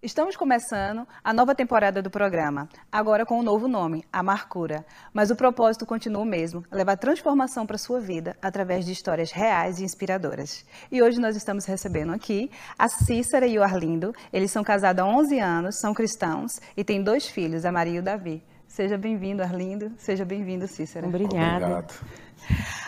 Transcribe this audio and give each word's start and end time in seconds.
Estamos 0.00 0.36
começando 0.36 1.08
a 1.24 1.32
nova 1.32 1.56
temporada 1.56 2.00
do 2.00 2.08
programa, 2.08 2.68
agora 2.90 3.26
com 3.26 3.40
um 3.40 3.42
novo 3.42 3.66
nome, 3.66 4.04
A 4.12 4.22
Marcura. 4.22 4.86
Mas 5.12 5.28
o 5.28 5.34
propósito 5.34 5.84
continua 5.84 6.22
o 6.22 6.24
mesmo, 6.24 6.62
levar 6.70 6.96
transformação 6.96 7.66
para 7.66 7.74
a 7.74 7.80
sua 7.80 7.98
vida 7.98 8.36
através 8.40 8.86
de 8.86 8.92
histórias 8.92 9.32
reais 9.32 9.80
e 9.80 9.84
inspiradoras. 9.84 10.64
E 10.92 11.02
hoje 11.02 11.18
nós 11.20 11.34
estamos 11.34 11.64
recebendo 11.64 12.12
aqui 12.12 12.48
a 12.78 12.88
Cícera 12.88 13.44
e 13.48 13.58
o 13.58 13.62
Arlindo. 13.62 14.14
Eles 14.32 14.52
são 14.52 14.62
casados 14.62 15.02
há 15.02 15.04
11 15.04 15.40
anos, 15.40 15.80
são 15.80 15.92
cristãos 15.92 16.60
e 16.76 16.84
têm 16.84 17.02
dois 17.02 17.26
filhos, 17.26 17.64
a 17.64 17.72
Maria 17.72 17.96
e 17.96 17.98
o 17.98 18.02
Davi. 18.02 18.40
Seja 18.68 18.96
bem-vindo, 18.96 19.42
Arlindo. 19.42 19.90
Seja 19.98 20.24
bem-vindo, 20.24 20.68
Cícera. 20.68 21.08
Obrigada. 21.08 21.66
Obrigado. 21.66 21.94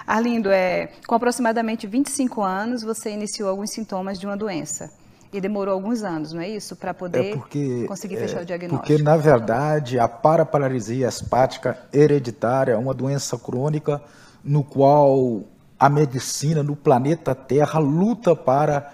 Arlindo, 0.06 0.48
é, 0.48 0.92
com 1.08 1.16
aproximadamente 1.16 1.88
25 1.88 2.40
anos, 2.40 2.84
você 2.84 3.10
iniciou 3.10 3.48
alguns 3.48 3.72
sintomas 3.72 4.16
de 4.16 4.26
uma 4.26 4.36
doença. 4.36 4.99
E 5.32 5.40
demorou 5.40 5.74
alguns 5.74 6.02
anos, 6.02 6.32
não 6.32 6.40
é 6.40 6.48
isso? 6.48 6.74
Para 6.74 6.92
poder 6.92 7.32
É 7.32 7.36
porque, 7.36 7.84
conseguir 7.86 8.16
é, 8.16 8.20
fechar 8.20 8.42
o 8.42 8.44
diagnóstico. 8.44 8.86
Porque, 8.86 9.02
na 9.02 9.16
verdade, 9.16 9.98
a 9.98 10.08
paraparalisia 10.08 11.06
espática 11.06 11.78
hereditária 11.92 12.72
é 12.72 12.76
uma 12.76 12.92
doença 12.92 13.38
crônica 13.38 14.02
no 14.44 14.64
qual 14.64 15.42
a 15.78 15.88
medicina 15.88 16.62
no 16.62 16.74
planeta 16.74 17.34
Terra 17.34 17.78
luta 17.78 18.34
para 18.34 18.90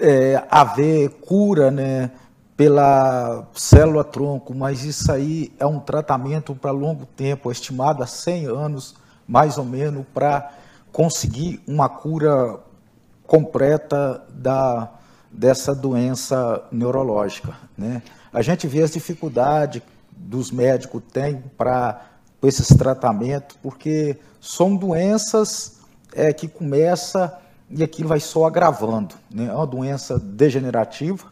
é, 0.00 0.42
haver 0.50 1.10
cura 1.20 1.70
né, 1.70 2.10
pela 2.56 3.46
célula-tronco, 3.52 4.54
mas 4.54 4.84
isso 4.84 5.12
aí 5.12 5.52
é 5.58 5.66
um 5.66 5.78
tratamento 5.78 6.54
para 6.54 6.70
longo 6.70 7.04
tempo, 7.04 7.50
estimado 7.50 8.02
a 8.02 8.06
100 8.06 8.46
anos, 8.46 8.94
mais 9.26 9.58
ou 9.58 9.64
menos, 9.64 10.04
para 10.14 10.52
conseguir 10.92 11.60
uma 11.66 11.88
cura 11.88 12.58
completa 13.26 14.22
da, 14.30 14.90
dessa 15.34 15.74
doença 15.74 16.62
neurológica. 16.70 17.56
Né? 17.76 18.02
A 18.32 18.40
gente 18.40 18.66
vê 18.66 18.82
as 18.82 18.92
dificuldades 18.92 19.82
dos 20.16 20.50
médicos 20.50 21.02
têm 21.12 21.42
para 21.58 22.00
esses 22.42 22.68
tratamentos, 22.68 23.56
porque 23.62 24.16
são 24.40 24.76
doenças 24.76 25.80
é, 26.14 26.32
que 26.32 26.46
começa 26.46 27.36
e 27.68 27.82
aquilo 27.82 28.08
vai 28.08 28.20
só 28.20 28.46
agravando. 28.46 29.14
Né? 29.30 29.46
É 29.46 29.52
uma 29.52 29.66
doença 29.66 30.18
degenerativa. 30.18 31.26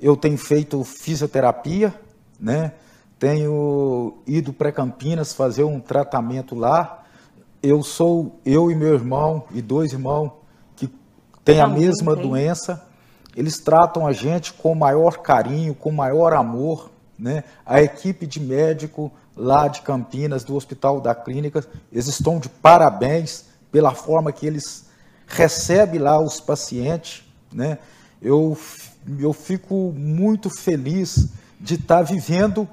Eu 0.00 0.16
tenho 0.16 0.38
feito 0.38 0.82
fisioterapia, 0.82 1.94
né? 2.38 2.72
tenho 3.18 4.14
ido 4.26 4.52
para 4.52 4.72
Campinas 4.72 5.34
fazer 5.34 5.64
um 5.64 5.78
tratamento 5.78 6.54
lá. 6.54 7.04
Eu 7.62 7.82
sou 7.82 8.40
eu 8.46 8.70
e 8.70 8.74
meu 8.74 8.94
irmão 8.94 9.44
e 9.50 9.60
dois 9.60 9.92
irmãos 9.92 10.32
que 10.74 10.90
têm 11.44 11.60
a 11.60 11.66
mesma 11.66 12.16
doença. 12.16 12.88
Eles 13.40 13.58
tratam 13.58 14.06
a 14.06 14.12
gente 14.12 14.52
com 14.52 14.74
maior 14.74 15.16
carinho, 15.16 15.74
com 15.74 15.90
maior 15.90 16.34
amor. 16.34 16.90
Né? 17.18 17.42
A 17.64 17.80
equipe 17.80 18.26
de 18.26 18.38
médico 18.38 19.10
lá 19.34 19.66
de 19.66 19.80
Campinas, 19.80 20.44
do 20.44 20.54
Hospital 20.54 21.00
da 21.00 21.14
Clínica, 21.14 21.64
eles 21.90 22.06
estão 22.06 22.38
de 22.38 22.50
parabéns 22.50 23.46
pela 23.72 23.94
forma 23.94 24.30
que 24.30 24.46
eles 24.46 24.84
recebem 25.26 25.98
lá 25.98 26.20
os 26.20 26.38
pacientes. 26.38 27.24
Né? 27.50 27.78
Eu, 28.20 28.58
eu 29.18 29.32
fico 29.32 29.90
muito 29.96 30.50
feliz 30.50 31.28
de 31.58 31.76
estar 31.76 32.02
vivendo 32.02 32.68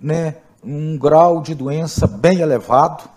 né, 0.00 0.34
um 0.64 0.98
grau 0.98 1.40
de 1.40 1.54
doença 1.54 2.08
bem 2.08 2.40
elevado, 2.40 3.08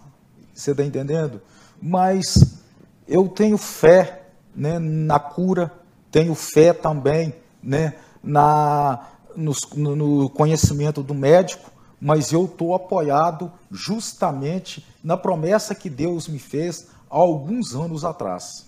você 0.54 0.70
está 0.70 0.84
entendendo? 0.84 1.42
Mas 1.82 2.60
eu 3.08 3.28
tenho 3.28 3.58
fé 3.58 4.22
né, 4.56 4.78
na 4.78 5.18
cura, 5.20 5.81
tenho 6.12 6.36
fé 6.36 6.74
também 6.74 7.34
né, 7.64 7.96
na, 8.22 9.08
no, 9.36 9.54
no 9.96 10.30
conhecimento 10.30 11.02
do 11.02 11.14
médico, 11.14 11.72
mas 12.00 12.32
eu 12.32 12.46
estou 12.46 12.76
apoiado 12.76 13.52
justamente 13.72 14.86
na 15.04 15.16
promessa 15.16 15.74
que 15.74 15.90
Deus 15.90 16.28
me 16.28 16.40
fez 16.40 16.88
há 17.10 17.16
alguns 17.16 17.74
anos 17.76 18.04
atrás. 18.04 18.66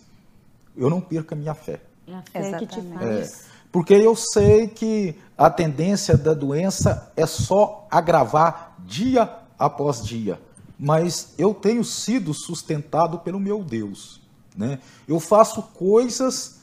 Eu 0.75 0.89
não 0.89 1.01
perco 1.01 1.33
a 1.33 1.37
minha 1.37 1.53
fé. 1.53 1.81
É 2.07 2.13
a 2.13 2.21
fé 2.21 2.57
que 2.59 2.67
te 2.67 2.79
Exatamente. 2.79 3.03
É, 3.03 3.17
faz. 3.17 3.45
porque 3.71 3.93
eu 3.93 4.15
sei 4.15 4.67
que 4.67 5.15
a 5.37 5.49
tendência 5.49 6.15
da 6.15 6.33
doença 6.33 7.11
é 7.15 7.25
só 7.25 7.87
agravar 7.89 8.75
dia 8.79 9.29
após 9.57 10.03
dia. 10.03 10.39
Mas 10.77 11.33
eu 11.37 11.53
tenho 11.53 11.83
sido 11.83 12.33
sustentado 12.33 13.19
pelo 13.19 13.39
meu 13.39 13.63
Deus. 13.63 14.21
Né? 14.55 14.79
Eu 15.07 15.19
faço 15.19 15.61
coisas 15.61 16.62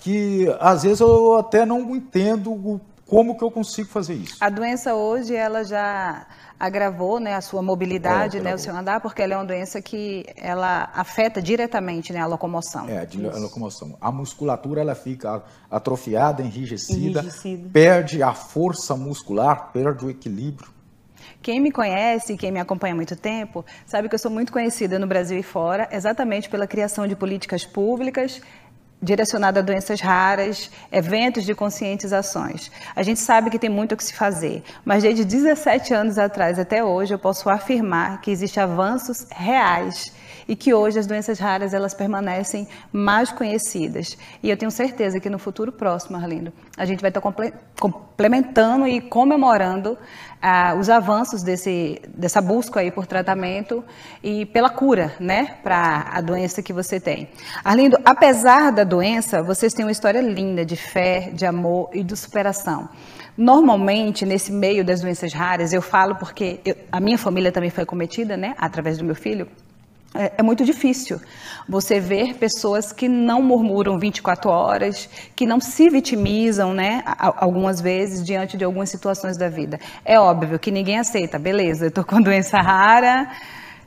que 0.00 0.46
às 0.58 0.82
vezes 0.82 1.00
eu 1.00 1.38
até 1.38 1.64
não 1.64 1.94
entendo 1.94 2.80
como 3.06 3.36
que 3.36 3.42
eu 3.42 3.50
consigo 3.50 3.88
fazer 3.88 4.14
isso. 4.14 4.36
A 4.40 4.48
doença 4.48 4.94
hoje, 4.94 5.34
ela 5.34 5.64
já 5.64 6.26
agravou 6.58 7.18
né, 7.18 7.34
a 7.34 7.40
sua 7.40 7.62
mobilidade, 7.62 8.38
É, 8.38 8.40
né, 8.40 8.54
o 8.54 8.58
seu 8.58 8.76
andar, 8.76 9.00
porque 9.00 9.20
ela 9.22 9.34
é 9.34 9.36
uma 9.36 9.46
doença 9.46 9.80
que 9.82 10.26
ela 10.36 10.90
afeta 10.94 11.40
diretamente 11.40 12.12
né, 12.12 12.20
a 12.20 12.26
locomoção. 12.26 12.88
É, 12.88 12.98
a 12.98 13.38
locomoção. 13.38 13.96
A 14.00 14.12
musculatura 14.12 14.80
ela 14.80 14.94
fica 14.94 15.42
atrofiada, 15.70 16.42
enrijecida, 16.42 17.20
Enrijecida. 17.20 17.70
perde 17.72 18.22
a 18.22 18.32
força 18.34 18.94
muscular, 18.94 19.70
perde 19.72 20.04
o 20.04 20.10
equilíbrio. 20.10 20.70
Quem 21.42 21.58
me 21.58 21.72
conhece, 21.72 22.36
quem 22.36 22.52
me 22.52 22.60
acompanha 22.60 22.92
há 22.92 22.96
muito 22.96 23.16
tempo, 23.16 23.64
sabe 23.86 24.08
que 24.08 24.14
eu 24.14 24.18
sou 24.18 24.30
muito 24.30 24.52
conhecida 24.52 24.98
no 24.98 25.06
Brasil 25.06 25.38
e 25.38 25.42
fora, 25.42 25.88
exatamente 25.90 26.50
pela 26.50 26.66
criação 26.66 27.08
de 27.08 27.16
políticas 27.16 27.64
públicas 27.64 28.42
direcionada 29.02 29.60
a 29.60 29.62
doenças 29.62 30.00
raras, 30.00 30.70
eventos 30.92 31.44
de 31.44 31.54
conscientizações. 31.54 32.70
A 32.94 33.02
gente 33.02 33.20
sabe 33.20 33.50
que 33.50 33.58
tem 33.58 33.70
muito 33.70 33.92
o 33.92 33.96
que 33.96 34.04
se 34.04 34.12
fazer, 34.12 34.62
mas 34.84 35.02
desde 35.02 35.24
17 35.24 35.94
anos 35.94 36.18
atrás 36.18 36.58
até 36.58 36.84
hoje 36.84 37.14
eu 37.14 37.18
posso 37.18 37.48
afirmar 37.48 38.20
que 38.20 38.30
existem 38.30 38.62
avanços 38.62 39.26
reais 39.30 40.12
e 40.48 40.56
que 40.56 40.72
hoje 40.74 40.98
as 40.98 41.06
doenças 41.06 41.38
raras 41.38 41.74
elas 41.74 41.94
permanecem 41.94 42.66
mais 42.92 43.30
conhecidas. 43.32 44.16
E 44.42 44.50
eu 44.50 44.56
tenho 44.56 44.70
certeza 44.70 45.20
que 45.20 45.30
no 45.30 45.38
futuro 45.38 45.72
próximo, 45.72 46.16
Arlindo, 46.16 46.52
a 46.76 46.84
gente 46.84 47.00
vai 47.00 47.10
estar 47.10 47.20
comple- 47.20 47.52
complementando 47.78 48.86
e 48.86 49.00
comemorando 49.00 49.96
ah, 50.42 50.74
os 50.78 50.88
avanços 50.88 51.42
desse, 51.42 52.00
dessa 52.08 52.40
busca 52.40 52.80
aí 52.80 52.90
por 52.90 53.06
tratamento 53.06 53.84
e 54.22 54.46
pela 54.46 54.70
cura, 54.70 55.14
né, 55.20 55.56
para 55.62 56.08
a 56.12 56.20
doença 56.20 56.62
que 56.62 56.72
você 56.72 56.98
tem. 56.98 57.28
Arlindo, 57.62 57.98
apesar 58.04 58.70
da 58.72 58.84
doença, 58.84 59.42
vocês 59.42 59.74
têm 59.74 59.84
uma 59.84 59.92
história 59.92 60.20
linda 60.20 60.64
de 60.64 60.76
fé, 60.76 61.30
de 61.32 61.44
amor 61.44 61.90
e 61.92 62.02
de 62.02 62.16
superação. 62.16 62.88
Normalmente, 63.36 64.26
nesse 64.26 64.52
meio 64.52 64.84
das 64.84 65.00
doenças 65.00 65.32
raras, 65.32 65.72
eu 65.72 65.80
falo 65.80 66.16
porque 66.16 66.60
eu- 66.64 66.76
a 66.90 67.00
minha 67.00 67.16
família 67.16 67.52
também 67.52 67.70
foi 67.70 67.84
cometida, 67.86 68.36
né, 68.36 68.54
através 68.58 68.98
do 68.98 69.04
meu 69.04 69.14
filho, 69.14 69.46
é, 70.14 70.32
é 70.38 70.42
muito 70.42 70.64
difícil 70.64 71.20
você 71.68 72.00
ver 72.00 72.34
pessoas 72.34 72.92
que 72.92 73.08
não 73.08 73.40
murmuram 73.40 73.98
24 73.98 74.50
horas, 74.50 75.08
que 75.36 75.46
não 75.46 75.60
se 75.60 75.88
vitimizam, 75.88 76.74
né, 76.74 77.02
algumas 77.16 77.80
vezes 77.80 78.24
diante 78.24 78.56
de 78.56 78.64
algumas 78.64 78.90
situações 78.90 79.36
da 79.36 79.48
vida. 79.48 79.78
É 80.04 80.18
óbvio 80.18 80.58
que 80.58 80.70
ninguém 80.70 80.98
aceita, 80.98 81.38
beleza, 81.38 81.84
eu 81.84 81.88
estou 81.88 82.04
com 82.04 82.20
doença 82.20 82.58
rara, 82.60 83.30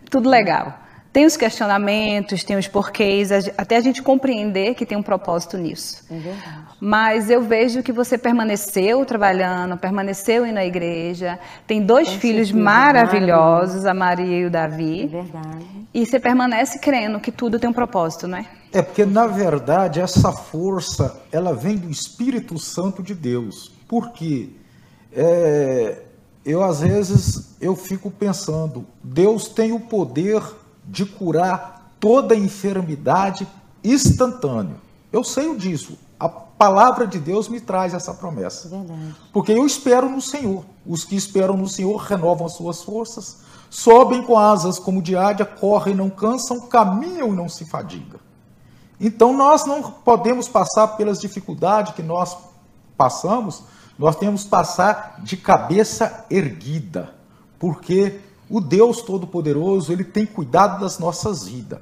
tudo 0.09 0.29
legal. 0.29 0.82
Tem 1.13 1.27
os 1.27 1.37
questionamentos, 1.37 2.43
tem 2.43 2.57
os 2.57 2.67
porquês, 2.67 3.31
até 3.55 3.77
a 3.77 3.81
gente 3.81 4.01
compreender 4.01 4.73
que 4.73 4.83
tem 4.83 4.97
um 4.97 5.03
propósito 5.03 5.59
nisso. 5.59 6.03
É 6.09 6.17
verdade. 6.17 6.63
Mas 6.81 7.29
eu 7.29 7.43
vejo 7.43 7.83
que 7.83 7.91
você 7.91 8.17
permaneceu 8.17 9.05
trabalhando, 9.05 9.77
permaneceu 9.77 10.43
indo 10.43 10.57
à 10.57 10.65
igreja, 10.65 11.39
tem 11.67 11.81
dois 11.81 12.09
Com 12.09 12.19
filhos 12.19 12.47
certeza, 12.47 12.65
maravilhosos, 12.65 13.85
a 13.85 13.93
Maria 13.93 14.39
e 14.39 14.45
o 14.45 14.49
Davi. 14.49 15.03
É 15.03 15.07
verdade. 15.07 15.65
E 15.93 16.03
você 16.03 16.19
permanece 16.19 16.79
crendo 16.79 17.19
que 17.19 17.31
tudo 17.31 17.59
tem 17.59 17.69
um 17.69 17.73
propósito, 17.73 18.27
não 18.27 18.39
é? 18.39 18.47
É 18.73 18.81
porque, 18.81 19.05
na 19.05 19.27
verdade, 19.27 20.01
essa 20.01 20.31
força, 20.31 21.21
ela 21.31 21.53
vem 21.53 21.77
do 21.77 21.91
Espírito 21.91 22.57
Santo 22.57 23.03
de 23.03 23.13
Deus. 23.13 23.71
Porque 23.87 24.49
é, 25.15 26.01
eu, 26.43 26.63
às 26.63 26.81
vezes, 26.81 27.55
eu 27.61 27.75
fico 27.75 28.09
pensando, 28.09 28.83
Deus 29.03 29.47
tem 29.47 29.71
o 29.71 29.79
poder 29.79 30.41
de 30.93 31.07
curar 31.07 31.91
toda 31.99 32.35
enfermidade 32.35 33.47
instantâneo. 33.83 34.79
Eu 35.11 35.23
sei 35.23 35.55
disso. 35.55 35.97
A 36.19 36.29
palavra 36.29 37.07
de 37.07 37.19
Deus 37.19 37.49
me 37.49 37.59
traz 37.59 37.95
essa 37.95 38.13
promessa. 38.13 38.69
Verdade. 38.69 39.15
Porque 39.33 39.51
eu 39.51 39.65
espero 39.65 40.07
no 40.07 40.21
Senhor. 40.21 40.63
Os 40.85 41.03
que 41.03 41.15
esperam 41.15 41.57
no 41.57 41.67
Senhor 41.67 41.97
renovam 41.97 42.45
as 42.45 42.53
suas 42.53 42.83
forças, 42.83 43.39
sobem 43.71 44.21
com 44.21 44.37
asas 44.37 44.77
como 44.77 45.01
de 45.01 45.17
águia, 45.17 45.47
correm 45.47 45.95
e 45.95 45.97
não 45.97 46.11
cansam, 46.11 46.61
caminham 46.61 47.29
e 47.29 47.35
não 47.35 47.49
se 47.49 47.65
fadigam. 47.65 48.19
Então 48.99 49.35
nós 49.35 49.65
não 49.65 49.81
podemos 49.81 50.47
passar 50.47 50.89
pelas 50.89 51.19
dificuldades 51.19 51.95
que 51.95 52.03
nós 52.03 52.37
passamos, 52.95 53.63
nós 53.97 54.15
temos 54.15 54.43
que 54.43 54.49
passar 54.49 55.19
de 55.23 55.35
cabeça 55.37 56.25
erguida, 56.29 57.15
porque 57.57 58.21
o 58.53 58.61
Deus 58.61 59.01
Todo-Poderoso, 59.01 59.91
ele 59.91 60.03
tem 60.03 60.27
cuidado 60.27 60.79
das 60.79 60.99
nossas 60.99 61.47
vidas. 61.47 61.79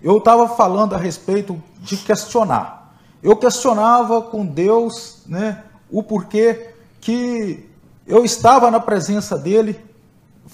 Eu 0.00 0.18
estava 0.18 0.46
falando 0.46 0.94
a 0.94 0.96
respeito 0.96 1.60
de 1.80 1.96
questionar. 1.96 2.94
Eu 3.20 3.34
questionava 3.34 4.22
com 4.22 4.46
Deus, 4.46 5.22
né, 5.26 5.64
o 5.90 6.04
porquê 6.04 6.70
que 7.00 7.68
eu 8.06 8.24
estava 8.24 8.70
na 8.70 8.78
presença 8.78 9.36
dele, 9.36 9.76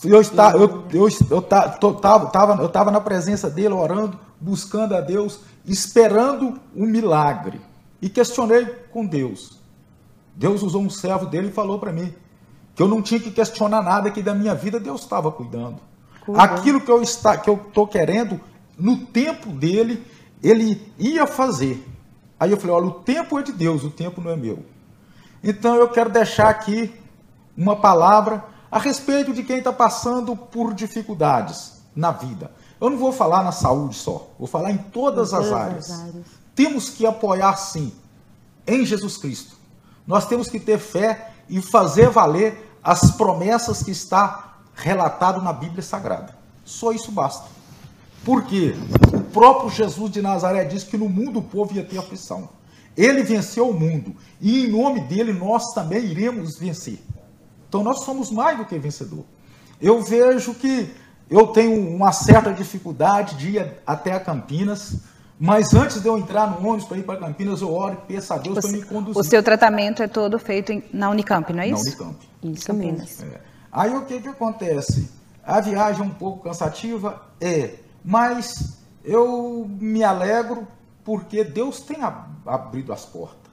eu 0.03 0.23
estava, 0.23 0.57
eu, 0.57 0.85
eu, 0.95 1.09
eu, 1.31 1.43
tava, 1.43 2.59
eu 2.59 2.67
estava 2.67 2.91
na 2.91 3.01
presença 3.03 3.51
dele 3.51 3.75
orando, 3.75 4.19
buscando 4.41 4.95
a 4.95 5.03
Deus, 5.03 5.41
esperando 5.67 6.59
um 6.75 6.87
milagre. 6.87 7.61
E 8.01 8.09
questionei 8.09 8.65
com 8.91 9.05
Deus. 9.05 9.59
Deus 10.35 10.63
usou 10.63 10.81
um 10.81 10.89
servo 10.89 11.27
dele 11.27 11.49
e 11.49 11.53
falou 11.53 11.79
para 11.79 11.93
mim 11.93 12.15
que 12.81 12.85
eu 12.85 12.89
não 12.89 13.03
tinha 13.03 13.21
que 13.21 13.31
questionar 13.31 13.83
nada, 13.83 14.11
que 14.11 14.23
da 14.23 14.35
minha 14.35 14.55
vida 14.55 14.81
Deus 14.81 15.03
estava 15.03 15.31
cuidando. 15.31 15.77
Aquilo 16.35 16.81
que 16.81 16.91
eu 16.91 17.03
está, 17.03 17.37
que 17.37 17.51
eu 17.51 17.57
estou 17.57 17.87
querendo, 17.87 18.41
no 18.79 19.05
tempo 19.05 19.51
dele, 19.51 20.03
ele 20.43 20.91
ia 20.99 21.27
fazer. 21.27 21.87
Aí 22.39 22.51
eu 22.51 22.57
falei, 22.57 22.75
olha, 22.75 22.87
o 22.87 22.93
tempo 22.93 23.39
é 23.39 23.43
de 23.43 23.53
Deus, 23.53 23.85
o 23.85 23.91
tempo 23.91 24.23
não 24.23 24.31
é 24.31 24.37
meu. 24.37 24.65
Então 25.45 25.75
eu 25.75 25.91
quero 25.91 26.09
deixar 26.09 26.49
aqui 26.49 26.91
uma 27.55 27.77
palavra 27.77 28.43
a 28.71 28.79
respeito 28.79 29.35
de 29.35 29.43
quem 29.43 29.59
está 29.59 29.75
passando 29.75 30.35
por 30.35 30.73
dificuldades 30.73 31.83
na 31.95 32.11
vida. 32.11 32.51
Eu 32.81 32.89
não 32.89 32.97
vou 32.97 33.13
falar 33.13 33.45
na 33.45 33.53
saúde 33.53 33.95
só, 33.95 34.31
vou 34.39 34.49
falar 34.49 34.71
em 34.71 34.79
todas, 34.79 35.29
em 35.29 35.33
todas 35.33 35.35
as, 35.35 35.53
áreas. 35.53 35.91
as 35.91 36.01
áreas. 36.01 36.27
Temos 36.55 36.89
que 36.89 37.05
apoiar 37.05 37.59
sim 37.59 37.93
em 38.67 38.87
Jesus 38.87 39.19
Cristo. 39.19 39.55
Nós 40.07 40.25
temos 40.25 40.49
que 40.49 40.59
ter 40.59 40.79
fé 40.79 41.31
e 41.47 41.61
fazer 41.61 42.09
valer 42.09 42.70
as 42.83 43.13
promessas 43.13 43.83
que 43.83 43.91
está 43.91 44.59
relatado 44.75 45.43
na 45.43 45.53
Bíblia 45.53 45.83
Sagrada. 45.83 46.37
Só 46.65 46.93
isso 46.93 47.13
basta. 47.13 47.49
Porque 48.25 48.75
o 49.15 49.21
próprio 49.21 49.71
Jesus 49.71 50.11
de 50.11 50.21
Nazaré 50.21 50.65
diz 50.65 50.85
que 50.85 50.97
no 50.97 51.09
mundo 51.09 51.39
o 51.39 51.43
povo 51.43 51.75
ia 51.75 51.85
ter 51.85 51.99
aflição. 51.99 52.49
Ele 52.97 53.23
venceu 53.23 53.71
o 53.71 53.79
mundo 53.79 54.15
e 54.41 54.67
em 54.67 54.71
nome 54.71 55.01
dele 55.01 55.33
nós 55.33 55.73
também 55.75 56.05
iremos 56.05 56.59
vencer. 56.59 57.03
Então 57.69 57.83
nós 57.83 58.05
somos 58.05 58.31
mais 58.31 58.59
do 58.59 58.65
que 58.65 58.79
vencedor. 58.79 59.25
Eu 59.81 60.03
vejo 60.03 60.55
que 60.55 60.93
eu 61.31 61.47
tenho 61.49 61.89
uma 61.95 62.13
certa 62.13 62.53
dificuldade 62.53 63.37
de 63.37 63.57
ir 63.57 63.81
até 63.87 64.13
a 64.13 64.21
Campinas, 64.21 64.97
mas 65.41 65.73
antes 65.73 66.03
de 66.03 66.07
eu 66.07 66.19
entrar 66.19 66.51
no 66.51 66.69
ônibus 66.69 66.85
para 66.85 66.99
ir 66.99 67.03
para 67.03 67.19
Campinas, 67.19 67.63
eu 67.63 67.73
oro 67.73 67.95
e 67.95 68.13
peço 68.13 68.35
a 68.35 68.37
Deus 68.37 68.59
para 68.59 68.71
me 68.71 68.83
conduzir. 68.83 69.19
O 69.19 69.25
seu 69.25 69.43
tratamento 69.43 70.03
é 70.03 70.07
todo 70.07 70.39
feito 70.39 70.71
em, 70.71 70.85
na 70.93 71.09
Unicamp, 71.09 71.51
não 71.51 71.63
é 71.63 71.69
isso? 71.69 71.85
Na 71.85 71.91
Unicamp. 71.91 72.29
Isso 72.43 72.67
Campinas. 72.67 73.23
É. 73.23 73.41
Aí 73.73 73.97
o 73.97 74.05
que, 74.05 74.21
que 74.21 74.29
acontece? 74.29 75.11
A 75.43 75.59
viagem 75.61 76.03
é 76.03 76.05
um 76.05 76.11
pouco 76.11 76.45
cansativa? 76.45 77.23
É. 77.41 77.77
Mas 78.05 78.79
eu 79.03 79.67
me 79.81 80.05
alegro 80.05 80.69
porque 81.03 81.43
Deus 81.43 81.81
tem 81.81 82.01
abrido 82.45 82.93
as 82.93 83.07
portas. 83.07 83.51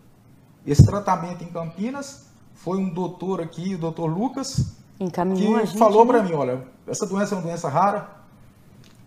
Esse 0.66 0.86
tratamento 0.86 1.42
em 1.46 1.48
Campinas 1.48 2.26
foi 2.54 2.80
um 2.80 2.90
doutor 2.90 3.40
aqui, 3.40 3.76
o 3.76 3.78
doutor 3.78 4.08
Lucas, 4.08 4.76
Encaminhou 5.00 5.60
que 5.60 5.68
gente, 5.68 5.78
falou 5.78 6.04
né? 6.06 6.12
para 6.12 6.24
mim, 6.24 6.34
olha, 6.34 6.64
essa 6.88 7.06
doença 7.06 7.36
é 7.36 7.38
uma 7.38 7.44
doença 7.44 7.70
rara 7.70 8.10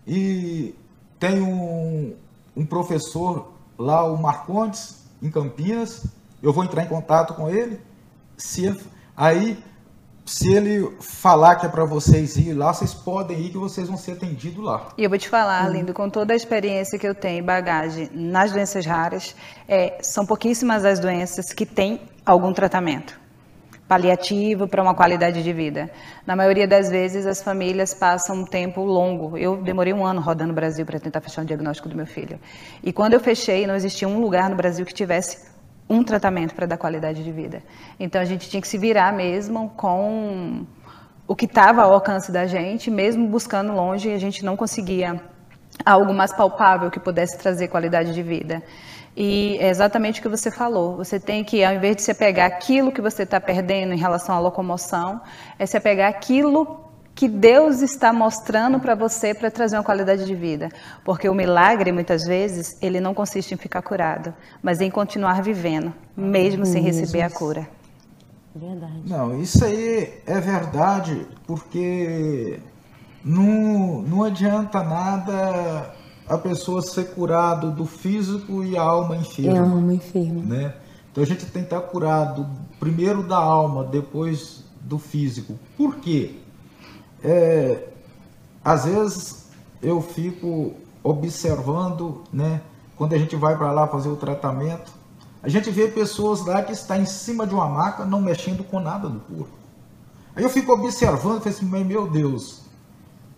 e 0.07 0.73
tem 1.19 1.41
um, 1.41 2.15
um 2.55 2.65
professor 2.65 3.51
lá, 3.77 4.03
o 4.03 4.17
Marcondes, 4.17 5.03
em 5.21 5.29
Campinas, 5.29 6.05
eu 6.41 6.51
vou 6.51 6.63
entrar 6.63 6.83
em 6.83 6.87
contato 6.87 7.33
com 7.33 7.49
ele, 7.49 7.79
se 8.37 8.75
aí 9.15 9.63
se 10.25 10.53
ele 10.53 10.95
falar 10.99 11.55
que 11.55 11.65
é 11.65 11.69
para 11.69 11.83
vocês 11.83 12.37
ir 12.37 12.53
lá, 12.53 12.73
vocês 12.73 12.93
podem 12.93 13.39
ir 13.39 13.49
que 13.49 13.57
vocês 13.57 13.87
vão 13.87 13.97
ser 13.97 14.13
atendidos 14.13 14.63
lá. 14.63 14.89
E 14.97 15.03
eu 15.03 15.09
vou 15.09 15.17
te 15.17 15.27
falar, 15.27 15.67
hum. 15.67 15.73
Lindo, 15.73 15.93
com 15.93 16.09
toda 16.09 16.33
a 16.33 16.35
experiência 16.35 16.97
que 16.97 17.07
eu 17.07 17.15
tenho, 17.15 17.43
bagagem 17.43 18.09
nas 18.13 18.51
doenças 18.51 18.85
raras, 18.85 19.35
é, 19.67 19.97
são 20.01 20.25
pouquíssimas 20.25 20.85
as 20.85 20.99
doenças 20.99 21.51
que 21.51 21.65
têm 21.65 22.01
algum 22.25 22.53
tratamento 22.53 23.20
paliativo 23.91 24.69
para 24.69 24.81
uma 24.81 24.95
qualidade 24.95 25.43
de 25.43 25.51
vida. 25.51 25.91
Na 26.25 26.33
maioria 26.33 26.65
das 26.65 26.89
vezes, 26.89 27.25
as 27.25 27.43
famílias 27.43 27.93
passam 27.93 28.37
um 28.37 28.45
tempo 28.45 28.85
longo. 28.85 29.37
Eu 29.37 29.57
demorei 29.57 29.91
um 29.91 30.05
ano 30.05 30.21
rodando 30.21 30.53
o 30.53 30.55
Brasil 30.55 30.85
para 30.85 30.97
tentar 30.97 31.19
fechar 31.19 31.41
o 31.41 31.45
diagnóstico 31.45 31.89
do 31.89 31.95
meu 31.97 32.07
filho. 32.07 32.39
E 32.81 32.93
quando 32.93 33.15
eu 33.15 33.19
fechei, 33.19 33.67
não 33.67 33.75
existia 33.75 34.07
um 34.07 34.21
lugar 34.21 34.49
no 34.49 34.55
Brasil 34.55 34.85
que 34.85 34.93
tivesse 34.93 35.45
um 35.89 36.05
tratamento 36.05 36.55
para 36.55 36.65
dar 36.65 36.77
qualidade 36.77 37.21
de 37.21 37.33
vida. 37.33 37.61
Então 37.99 38.21
a 38.21 38.23
gente 38.23 38.49
tinha 38.49 38.61
que 38.61 38.67
se 38.69 38.77
virar 38.77 39.11
mesmo 39.11 39.69
com 39.75 40.65
o 41.27 41.35
que 41.35 41.43
estava 41.43 41.81
ao 41.81 41.93
alcance 41.93 42.31
da 42.31 42.45
gente, 42.45 42.89
mesmo 42.89 43.27
buscando 43.27 43.73
longe, 43.73 44.09
a 44.13 44.17
gente 44.17 44.45
não 44.45 44.55
conseguia 44.55 45.19
algo 45.85 46.13
mais 46.13 46.31
palpável 46.33 46.89
que 46.89 46.99
pudesse 46.99 47.37
trazer 47.37 47.67
qualidade 47.67 48.13
de 48.13 48.23
vida. 48.23 48.63
E 49.15 49.57
é 49.59 49.69
exatamente 49.69 50.19
o 50.19 50.23
que 50.23 50.29
você 50.29 50.49
falou. 50.49 50.95
Você 50.97 51.19
tem 51.19 51.43
que, 51.43 51.63
ao 51.63 51.73
invés 51.73 51.95
de 51.95 52.01
você 52.01 52.13
pegar 52.13 52.45
aquilo 52.45 52.91
que 52.91 53.01
você 53.01 53.23
está 53.23 53.39
perdendo 53.39 53.93
em 53.93 53.97
relação 53.97 54.35
à 54.35 54.39
locomoção, 54.39 55.21
é 55.59 55.65
você 55.65 55.79
pegar 55.79 56.07
aquilo 56.07 56.79
que 57.13 57.27
Deus 57.27 57.81
está 57.81 58.13
mostrando 58.13 58.79
para 58.79 58.95
você 58.95 59.33
para 59.33 59.51
trazer 59.51 59.75
uma 59.75 59.83
qualidade 59.83 60.25
de 60.25 60.33
vida. 60.33 60.69
Porque 61.03 61.27
o 61.27 61.33
milagre, 61.33 61.91
muitas 61.91 62.25
vezes, 62.25 62.77
ele 62.81 62.99
não 63.01 63.13
consiste 63.13 63.53
em 63.53 63.57
ficar 63.57 63.81
curado, 63.81 64.33
mas 64.63 64.79
em 64.79 64.89
continuar 64.89 65.41
vivendo, 65.41 65.93
mesmo 66.15 66.65
sem 66.65 66.81
receber 66.81 67.21
a 67.21 67.29
cura. 67.29 67.67
Verdade. 68.55 69.03
Não, 69.05 69.39
isso 69.39 69.63
aí 69.63 70.21
é 70.25 70.39
verdade, 70.39 71.25
porque 71.45 72.59
não, 73.23 74.01
não 74.01 74.23
adianta 74.23 74.83
nada 74.83 75.93
a 76.31 76.37
pessoa 76.37 76.81
ser 76.81 77.13
curado 77.13 77.71
do 77.71 77.85
físico 77.85 78.63
e 78.63 78.77
a 78.77 78.81
alma 78.81 79.17
enferma. 79.17 79.53
E 79.53 79.57
a 79.57 79.61
alma 79.61 79.93
enferma. 79.93 80.41
Né? 80.41 80.73
Então 81.11 81.21
a 81.21 81.27
gente 81.27 81.45
tem 81.45 81.63
que 81.63 81.73
estar 81.73 81.81
curado 81.81 82.47
primeiro 82.79 83.21
da 83.21 83.35
alma, 83.35 83.83
depois 83.83 84.63
do 84.79 84.97
físico. 84.97 85.59
Por 85.75 85.97
quê? 85.97 86.37
É, 87.21 87.89
às 88.63 88.85
vezes 88.85 89.47
eu 89.81 90.01
fico 90.01 90.73
observando, 91.03 92.23
né, 92.31 92.61
quando 92.95 93.13
a 93.13 93.17
gente 93.17 93.35
vai 93.35 93.57
para 93.57 93.69
lá 93.73 93.85
fazer 93.87 94.07
o 94.07 94.15
tratamento, 94.15 94.89
a 95.43 95.49
gente 95.49 95.69
vê 95.69 95.89
pessoas 95.89 96.45
lá 96.45 96.61
que 96.61 96.71
estão 96.71 96.95
em 96.95 97.05
cima 97.05 97.45
de 97.45 97.53
uma 97.53 97.67
maca, 97.67 98.05
não 98.05 98.21
mexendo 98.21 98.63
com 98.63 98.79
nada 98.79 99.09
do 99.09 99.19
corpo. 99.19 99.57
Aí 100.33 100.43
eu 100.43 100.49
fico 100.49 100.71
observando 100.71 101.39
e 101.39 101.43
falo 101.43 101.55
assim, 101.55 101.65
meu 101.83 102.07
Deus, 102.07 102.61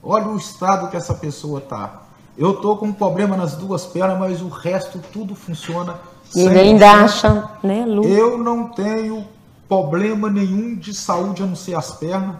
olha 0.04 0.28
o 0.28 0.38
estado 0.38 0.92
que 0.92 0.98
essa 0.98 1.16
pessoa 1.16 1.58
está. 1.58 2.03
Eu 2.38 2.52
estou 2.52 2.78
com 2.78 2.88
um 2.88 2.94
problema 2.94 3.38
nas 3.38 3.56
duas 3.56 3.86
pernas, 3.86 4.18
mas 4.18 4.42
o 4.42 4.48
resto 4.48 5.00
tudo 5.12 5.36
funciona. 5.36 6.00
E 6.36 6.42
ele 6.42 6.60
ainda 6.60 6.92
acha, 6.92 7.50
né, 7.62 7.86
Lu? 7.86 8.04
Eu 8.06 8.38
não 8.38 8.70
tenho 8.70 9.28
problema 9.68 10.30
nenhum 10.30 10.76
de 10.76 10.94
saúde 10.94 11.44
a 11.44 11.46
não 11.46 11.56
ser 11.56 11.76
as 11.76 11.92
pernas. 11.92 12.36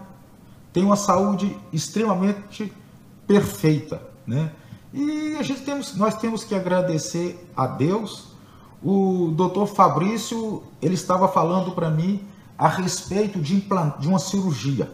Tenho 0.72 0.86
uma 0.86 0.96
saúde 0.96 1.56
extremamente 1.72 2.72
perfeita, 3.26 4.02
né? 4.26 4.50
E 4.92 5.36
a 5.38 5.42
gente 5.42 5.62
temos, 5.62 5.96
nós 5.96 6.14
temos 6.16 6.44
que 6.44 6.54
agradecer 6.54 7.48
a 7.56 7.66
Deus. 7.66 8.28
O 8.82 9.32
doutor 9.34 9.66
Fabrício, 9.66 10.62
ele 10.82 10.94
estava 10.94 11.26
falando 11.28 11.72
para 11.72 11.90
mim 11.90 12.20
a 12.58 12.68
respeito 12.68 13.40
de, 13.40 13.54
implant, 13.56 13.98
de 13.98 14.08
uma 14.08 14.18
cirurgia. 14.18 14.90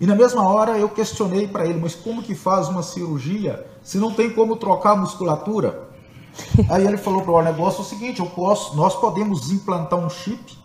E 0.00 0.06
na 0.06 0.14
mesma 0.14 0.46
hora 0.46 0.76
eu 0.76 0.88
questionei 0.88 1.46
para 1.46 1.66
ele, 1.66 1.78
mas 1.80 1.94
como 1.94 2.22
que 2.22 2.34
faz 2.34 2.68
uma 2.68 2.82
cirurgia 2.82 3.64
se 3.82 3.98
não 3.98 4.12
tem 4.12 4.30
como 4.30 4.56
trocar 4.56 4.92
a 4.92 4.96
musculatura? 4.96 5.88
Aí 6.68 6.84
ele 6.84 6.96
falou 6.96 7.22
para 7.22 7.32
o 7.32 7.42
negócio 7.42 7.78
é 7.78 7.82
o 7.82 7.84
seguinte, 7.84 8.20
eu 8.20 8.26
posso, 8.26 8.76
nós 8.76 8.96
podemos 8.96 9.52
implantar 9.52 9.98
um 9.98 10.10
chip, 10.10 10.58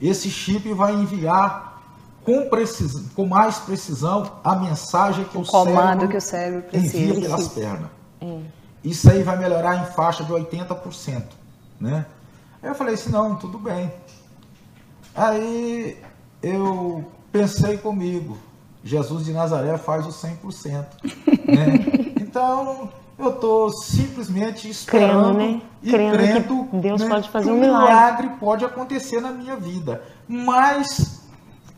esse 0.00 0.30
chip 0.30 0.72
vai 0.72 0.94
enviar 0.94 1.82
com, 2.24 2.48
precis, 2.48 3.08
com 3.14 3.26
mais 3.26 3.58
precisão 3.58 4.32
a 4.42 4.56
mensagem 4.56 5.24
que 5.24 5.38
o, 5.38 5.40
o 5.40 5.46
comando 5.46 6.08
que 6.08 6.16
o 6.16 6.20
cérebro 6.20 6.62
precisa. 6.62 6.98
envia 6.98 7.20
pelas 7.20 7.48
pernas. 7.48 7.90
É. 8.20 8.40
Isso 8.84 9.10
aí 9.10 9.22
vai 9.22 9.36
melhorar 9.38 9.82
em 9.82 9.92
faixa 9.92 10.22
de 10.22 10.32
80%. 10.32 11.22
Né? 11.80 12.06
Aí 12.62 12.68
eu 12.68 12.74
falei 12.74 12.94
assim, 12.94 13.10
não, 13.10 13.36
tudo 13.36 13.58
bem. 13.58 13.92
Aí 15.14 16.00
eu 16.42 17.04
pensei 17.38 17.78
comigo, 17.78 18.38
Jesus 18.82 19.24
de 19.24 19.32
Nazaré 19.32 19.76
faz 19.78 20.06
o 20.06 20.10
100%. 20.10 20.86
Né? 21.46 22.12
Então, 22.26 22.90
eu 23.18 23.30
estou 23.30 23.70
simplesmente 23.70 24.68
esperando 24.68 25.34
crendo, 25.34 25.38
né? 25.38 25.62
e 25.82 25.90
crendo, 25.90 26.18
crendo 26.18 26.64
que 26.64 26.76
Deus 26.76 27.00
né, 27.00 27.08
pode 27.08 27.30
fazer 27.30 27.50
um 27.50 27.58
milagre. 27.58 27.86
milagre 27.88 28.28
pode 28.38 28.64
acontecer 28.64 29.22
na 29.22 29.32
minha 29.32 29.56
vida. 29.56 30.02
Mas 30.28 31.25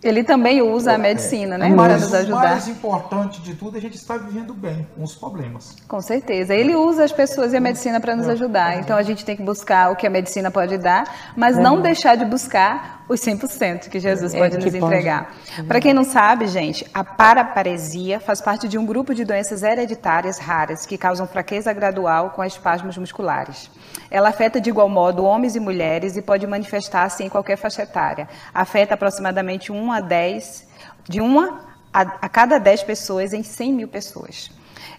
ele 0.02 0.22
também 0.22 0.62
usa 0.62 0.92
a 0.92 0.94
é, 0.94 0.98
medicina, 0.98 1.56
é, 1.56 1.58
né, 1.58 1.74
para 1.74 1.98
nos 1.98 2.14
ajudar. 2.14 2.36
O 2.36 2.40
mais 2.40 2.68
importante 2.68 3.42
de 3.42 3.54
tudo 3.54 3.76
é 3.76 3.78
a 3.78 3.82
gente 3.82 3.96
estar 3.96 4.16
vivendo 4.18 4.54
bem 4.54 4.86
com 4.94 5.02
os 5.02 5.14
problemas. 5.14 5.76
Com 5.88 6.00
certeza. 6.00 6.54
Ele 6.54 6.76
usa 6.76 7.04
as 7.04 7.12
pessoas 7.12 7.52
e 7.52 7.56
a 7.56 7.60
medicina 7.60 8.00
para 8.00 8.14
nos 8.14 8.28
é, 8.28 8.32
ajudar. 8.32 8.78
Então 8.78 8.96
a 8.96 9.02
gente 9.02 9.24
tem 9.24 9.36
que 9.36 9.42
buscar 9.42 9.90
o 9.90 9.96
que 9.96 10.06
a 10.06 10.10
medicina 10.10 10.50
pode 10.50 10.78
dar, 10.78 11.32
mas 11.36 11.58
não 11.58 11.80
deixar 11.80 12.16
de 12.16 12.24
buscar 12.24 13.04
os 13.08 13.20
100% 13.20 13.88
que 13.88 13.98
Jesus 13.98 14.34
é, 14.34 14.38
pode 14.38 14.58
que 14.58 14.64
nos 14.64 14.74
entregar. 14.74 15.34
Para 15.66 15.80
quem 15.80 15.92
não 15.92 16.04
sabe, 16.04 16.46
gente, 16.46 16.86
a 16.94 17.02
paraparesia 17.02 18.20
faz 18.20 18.40
parte 18.40 18.68
de 18.68 18.78
um 18.78 18.86
grupo 18.86 19.14
de 19.14 19.24
doenças 19.24 19.62
hereditárias 19.62 20.38
raras 20.38 20.86
que 20.86 20.96
causam 20.96 21.26
fraqueza 21.26 21.72
gradual 21.72 22.30
com 22.30 22.44
espasmos 22.44 22.96
musculares. 22.96 23.70
Ela 24.10 24.30
afeta 24.30 24.60
de 24.60 24.70
igual 24.70 24.88
modo 24.88 25.24
homens 25.24 25.54
e 25.54 25.60
mulheres 25.60 26.16
e 26.16 26.22
pode 26.22 26.46
manifestar-se 26.46 27.22
em 27.22 27.28
qualquer 27.28 27.56
faixa 27.56 27.82
etária. 27.82 28.28
Afeta 28.52 28.94
aproximadamente 28.94 29.70
1 29.70 29.92
a 29.92 30.00
10, 30.00 30.66
de 31.08 31.20
1 31.20 31.40
a, 31.40 31.56
a 31.92 32.28
cada 32.28 32.58
10 32.58 32.82
pessoas 32.84 33.32
em 33.32 33.42
100 33.42 33.72
mil 33.72 33.88
pessoas. 33.88 34.50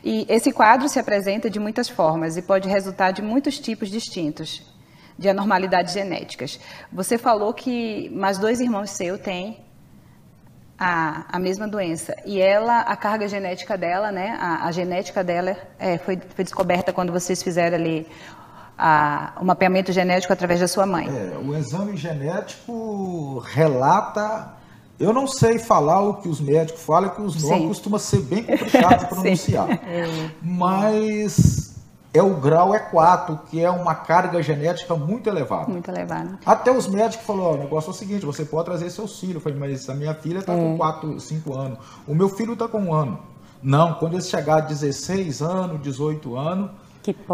E 0.04 0.26
esse 0.30 0.52
quadro 0.52 0.88
se 0.88 1.00
apresenta 1.00 1.50
de 1.50 1.60
muitas 1.60 1.90
formas 1.90 2.38
e 2.38 2.42
pode 2.42 2.70
resultar 2.70 3.12
de 3.12 3.22
muitos 3.22 3.60
tipos 3.60 3.90
distintos, 3.90 4.64
de 5.18 5.28
anormalidades 5.28 5.94
genéticas. 5.94 6.60
Você 6.92 7.18
falou 7.18 7.54
que 7.54 8.10
mais 8.12 8.38
dois 8.38 8.60
irmãos 8.60 8.92
seus 8.92 9.20
têm 9.20 9.60
a, 10.78 11.26
a 11.36 11.40
mesma 11.40 11.68
doença. 11.68 12.16
E 12.26 12.40
ela, 12.40 12.82
a 12.82 12.96
carga 12.96 13.28
genética 13.28 13.78
dela, 13.78 14.12
né, 14.12 14.38
a, 14.40 14.66
a 14.66 14.72
genética 14.72 15.24
dela 15.24 15.58
é, 15.78 15.98
foi, 15.98 16.18
foi 16.34 16.44
descoberta 16.44 16.94
quando 16.94 17.12
vocês 17.12 17.44
fizeram 17.44 17.76
ali 17.76 18.08
a, 18.80 19.34
o 19.42 19.44
mapeamento 19.44 19.92
genético 19.92 20.32
através 20.32 20.62
da 20.62 20.68
sua 20.68 20.86
mãe. 20.86 21.08
É, 21.08 21.38
o 21.38 21.54
exame 21.56 21.98
genético 21.98 23.40
relata. 23.40 24.54
Eu 24.98 25.14
não 25.14 25.28
sei 25.28 25.60
falar 25.60 26.02
o 26.02 26.16
que 26.16 26.30
os 26.30 26.40
médicos 26.40 26.82
falam, 26.82 27.10
que 27.10 27.22
os 27.22 27.42
nomes 27.42 27.68
costumam 27.68 28.00
ser 28.00 28.22
bem 28.22 28.44
complicados 28.44 29.00
de 29.00 29.06
pronunciar. 29.16 29.70
É. 29.70 30.30
Mas 30.42 31.76
é 32.14 32.22
o 32.22 32.36
grau 32.36 32.70
E4, 32.70 33.40
que 33.50 33.64
é 33.64 33.70
uma 33.70 33.96
carga 33.96 34.42
genética 34.42 34.96
muito 34.96 35.30
elevada. 35.30 35.72
Muito 35.72 35.90
elevada. 35.90 36.40
Até 36.46 36.72
os 36.72 36.88
médicos 36.88 37.26
falaram, 37.26 37.56
o 37.56 37.58
negócio 37.58 37.90
é 37.90 37.92
o 37.92 37.96
seguinte, 37.96 38.26
você 38.26 38.44
pode 38.44 38.66
trazer 38.66 38.90
seus 38.90 39.20
filhos. 39.20 39.36
Eu 39.36 39.42
falei, 39.42 39.60
mas 39.60 39.90
a 39.90 39.94
minha 39.94 40.14
filha 40.14 40.40
está 40.40 40.54
é. 40.54 40.58
com 40.58 40.78
4, 40.78 41.20
5 41.20 41.58
anos. 41.58 41.80
O 42.08 42.16
meu 42.16 42.30
filho 42.30 42.54
está 42.54 42.68
com 42.68 42.80
um 42.80 42.94
ano. 42.94 43.20
Não, 43.62 43.94
quando 43.96 44.14
eles 44.14 44.30
chegar 44.30 44.58
a 44.58 44.62
16 44.62 45.42
anos, 45.42 45.82
18 45.82 46.36
anos, 46.36 46.72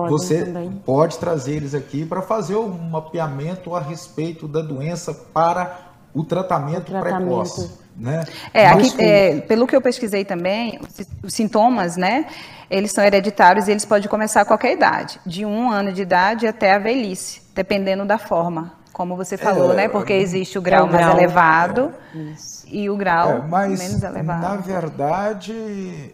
você 0.09 0.45
também. 0.45 0.71
pode 0.85 1.17
trazer 1.17 1.55
eles 1.55 1.73
aqui 1.73 2.05
para 2.05 2.21
fazer 2.21 2.55
um 2.55 2.69
mapeamento 2.69 3.75
a 3.75 3.79
respeito 3.79 4.47
da 4.47 4.61
doença 4.61 5.13
para 5.13 5.79
o 6.13 6.23
tratamento, 6.23 6.89
o 6.89 6.99
tratamento. 6.99 7.27
precoce. 7.27 7.85
Né? 7.97 8.25
É, 8.53 8.67
aqui, 8.67 8.93
é, 9.01 9.39
pelo 9.41 9.65
que 9.65 9.75
eu 9.75 9.81
pesquisei 9.81 10.25
também, 10.25 10.79
os 11.23 11.33
sintomas, 11.33 11.95
né? 11.95 12.25
Eles 12.69 12.91
são 12.91 13.03
hereditários 13.03 13.67
e 13.67 13.71
eles 13.71 13.85
podem 13.85 14.09
começar 14.09 14.41
a 14.41 14.45
qualquer 14.45 14.73
idade, 14.73 15.19
de 15.25 15.45
um 15.45 15.71
ano 15.71 15.93
de 15.93 16.01
idade 16.01 16.45
até 16.45 16.73
a 16.73 16.77
velhice, 16.77 17.41
dependendo 17.53 18.03
da 18.03 18.17
forma, 18.17 18.73
como 18.91 19.15
você 19.15 19.37
falou, 19.37 19.71
é, 19.71 19.75
né? 19.75 19.87
Porque 19.87 20.11
existe 20.11 20.57
o 20.57 20.61
grau, 20.61 20.81
é 20.81 20.83
o 20.83 20.91
grau 20.91 21.03
mais 21.03 21.17
elevado 21.17 21.93
é. 22.13 22.33
e 22.67 22.89
o 22.89 22.97
grau 22.97 23.29
é, 23.29 23.41
mas, 23.47 23.79
menos 23.79 24.03
elevado. 24.03 24.41
Na 24.41 24.55
verdade, 24.57 26.13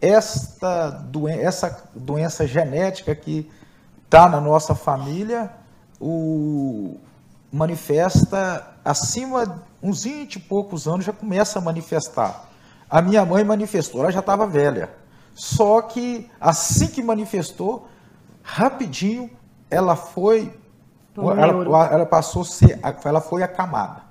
esta 0.00 0.90
doen 0.90 1.28
essa 1.28 1.84
doença 1.94 2.46
genética 2.46 3.14
que 3.14 3.50
está 4.04 4.28
na 4.28 4.40
nossa 4.40 4.74
família, 4.74 5.50
o 6.00 6.96
manifesta 7.52 8.66
acima 8.84 9.62
uns 9.82 10.04
20 10.04 10.36
e 10.36 10.38
poucos 10.40 10.86
anos 10.86 11.04
já 11.04 11.12
começa 11.12 11.58
a 11.58 11.62
manifestar. 11.62 12.48
A 12.88 13.00
minha 13.00 13.24
mãe 13.24 13.44
manifestou, 13.44 14.00
ela 14.00 14.10
já 14.10 14.20
estava 14.20 14.46
velha. 14.46 14.90
Só 15.34 15.80
que 15.82 16.28
assim 16.40 16.88
que 16.88 17.02
manifestou, 17.02 17.88
rapidinho 18.42 19.30
ela 19.70 19.94
foi, 19.94 20.52
ela, 21.16 21.86
ela, 21.86 22.06
passou 22.06 22.42
a 22.42 22.44
ser, 22.44 22.80
ela 23.04 23.20
foi 23.20 23.42
acamada. 23.42 24.02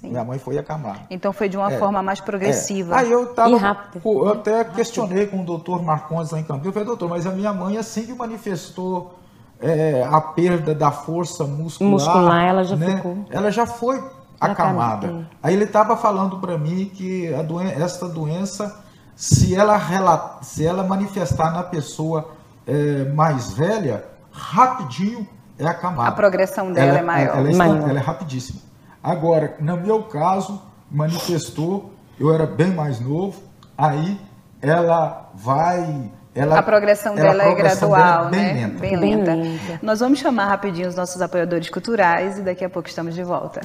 Sim. 0.00 0.10
Minha 0.10 0.22
mãe 0.22 0.38
foi 0.38 0.56
acamada. 0.56 1.00
Então 1.10 1.32
foi 1.32 1.48
de 1.48 1.56
uma 1.56 1.72
é, 1.72 1.78
forma 1.78 2.00
mais 2.00 2.20
progressiva. 2.20 2.94
É. 2.94 2.98
Aí 3.00 3.10
eu 3.10 3.34
tava, 3.34 3.88
eu 4.04 4.28
até 4.28 4.62
questionei 4.62 5.26
com 5.26 5.40
o 5.40 5.44
doutor 5.44 5.82
Marcondes 5.82 6.30
lá 6.30 6.38
em 6.38 6.44
Campinas, 6.44 6.66
eu 6.66 6.72
falei, 6.72 6.86
doutor, 6.86 7.08
mas 7.08 7.26
a 7.26 7.32
minha 7.32 7.52
mãe 7.52 7.76
assim 7.76 8.06
que 8.06 8.14
manifestou 8.14 9.18
é, 9.60 10.06
a 10.08 10.20
perda 10.20 10.72
da 10.72 10.92
força 10.92 11.42
muscular, 11.42 11.90
muscular 11.90 12.44
ela 12.44 12.62
já 12.62 12.76
né, 12.76 12.94
ficou. 12.94 13.18
Ela 13.28 13.50
já 13.50 13.66
foi 13.66 14.00
acamada. 14.40 15.26
Aí 15.42 15.52
ele 15.52 15.64
estava 15.64 15.96
falando 15.96 16.38
para 16.38 16.56
mim 16.56 16.88
que 16.94 17.34
a 17.34 17.42
doen 17.42 17.62
esta 17.62 18.06
doença, 18.06 18.80
se 19.16 19.56
ela, 19.56 20.38
se 20.42 20.64
ela 20.64 20.84
manifestar 20.84 21.52
na 21.52 21.64
pessoa 21.64 22.30
é, 22.64 23.04
mais 23.06 23.50
velha, 23.50 24.04
rapidinho 24.30 25.26
é 25.58 25.66
acamada. 25.66 26.08
A 26.08 26.12
progressão 26.12 26.72
dela 26.72 26.90
ela, 26.90 26.98
é 26.98 27.02
maior. 27.02 27.36
Ela, 27.36 27.48
ela, 27.48 27.58
maior. 27.58 27.90
ela 27.90 27.98
é 27.98 28.02
rapidíssima. 28.02 28.67
Agora, 29.08 29.56
no 29.58 29.74
meu 29.78 30.02
caso, 30.02 30.60
manifestou, 30.90 31.94
eu 32.20 32.30
era 32.30 32.44
bem 32.44 32.66
mais 32.66 33.00
novo, 33.00 33.40
aí 33.76 34.20
ela 34.60 35.30
vai 35.34 36.10
ela, 36.34 36.58
a 36.58 36.62
progressão 36.62 37.14
dela 37.14 37.42
a 37.42 37.46
progressão 37.46 37.88
é 37.88 37.98
gradual, 37.98 38.30
dela 38.30 38.42
é 38.42 38.44
bem 38.44 38.54
né? 38.54 38.66
Lenta. 38.66 38.78
Bem, 38.80 38.96
lenta. 38.96 39.30
bem 39.30 39.42
lenta. 39.42 39.80
Nós 39.82 40.00
vamos 40.00 40.18
chamar 40.18 40.48
rapidinho 40.48 40.86
os 40.86 40.94
nossos 40.94 41.22
apoiadores 41.22 41.70
culturais 41.70 42.38
e 42.38 42.42
daqui 42.42 42.62
a 42.62 42.68
pouco 42.68 42.86
estamos 42.86 43.14
de 43.14 43.22
volta. 43.22 43.62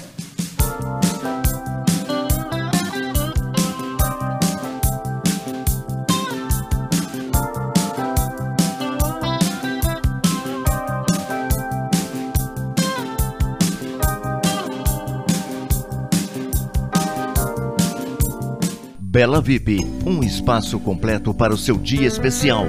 Bela 19.13 19.39
VIP, 19.39 19.85
um 20.07 20.23
espaço 20.23 20.79
completo 20.79 21.35
para 21.35 21.53
o 21.53 21.57
seu 21.57 21.77
dia 21.77 22.07
especial. 22.07 22.65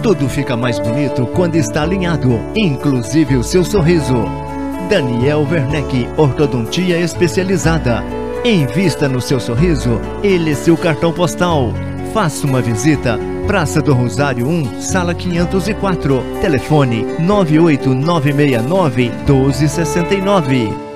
Tudo 0.03 0.29
fica 0.29 0.55
mais 0.59 0.79
bonito 0.79 1.27
quando 1.29 1.57
está 1.57 1.85
alinhado, 1.85 2.39
inclusive 2.55 3.37
o 3.37 3.43
seu 3.43 3.65
sorriso. 3.65 4.27
Daniel 4.91 5.49
Werneck, 5.51 6.07
ortodontia 6.19 7.01
especializada. 7.01 8.05
Invista 8.45 9.09
no 9.09 9.23
seu 9.23 9.41
sorriso, 9.41 9.99
ele 10.23 10.51
é 10.51 10.55
seu 10.55 10.77
cartão 10.77 11.15
postal. 11.15 11.73
Faça 12.13 12.47
uma 12.47 12.61
visita 12.61 13.19
Praça 13.49 13.81
do 13.81 13.95
Rosário 13.95 14.47
1, 14.47 14.83
Sala 14.83 15.15
504. 15.15 16.23
Telefone 16.43 17.07
98969 17.19 19.11
1269. 19.27 20.88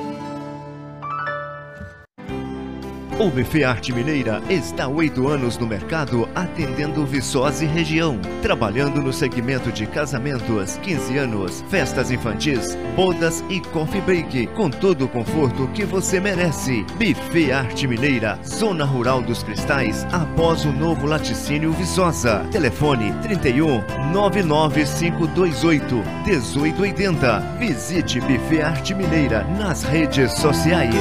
O 3.22 3.30
Buffet 3.30 3.62
Arte 3.62 3.92
Mineira 3.92 4.42
está 4.50 4.82
há 4.82 4.88
oito 4.88 5.28
anos 5.28 5.56
no 5.56 5.64
mercado 5.64 6.28
atendendo 6.34 7.06
Viçosa 7.06 7.64
e 7.64 7.68
região, 7.68 8.18
trabalhando 8.42 9.00
no 9.00 9.12
segmento 9.12 9.70
de 9.70 9.86
casamentos, 9.86 10.76
15 10.78 11.18
anos, 11.18 11.64
festas 11.68 12.10
infantis, 12.10 12.76
bodas 12.96 13.44
e 13.48 13.60
coffee 13.60 14.00
break, 14.00 14.48
com 14.48 14.68
todo 14.68 15.04
o 15.04 15.08
conforto 15.08 15.68
que 15.68 15.84
você 15.84 16.18
merece. 16.18 16.84
Buffet 16.98 17.52
Arte 17.52 17.86
Mineira, 17.86 18.40
Zona 18.44 18.84
Rural 18.84 19.22
dos 19.22 19.44
Cristais, 19.44 20.04
após 20.10 20.64
o 20.64 20.72
novo 20.72 21.06
laticínio 21.06 21.70
Viçosa. 21.70 22.44
Telefone 22.50 23.12
31 23.22 23.84
99528 24.12 25.94
1880. 26.26 27.38
Visite 27.60 28.20
Buffet 28.20 28.62
Arte 28.62 28.92
Mineira 28.96 29.44
nas 29.56 29.84
redes 29.84 30.32
sociais. 30.32 30.92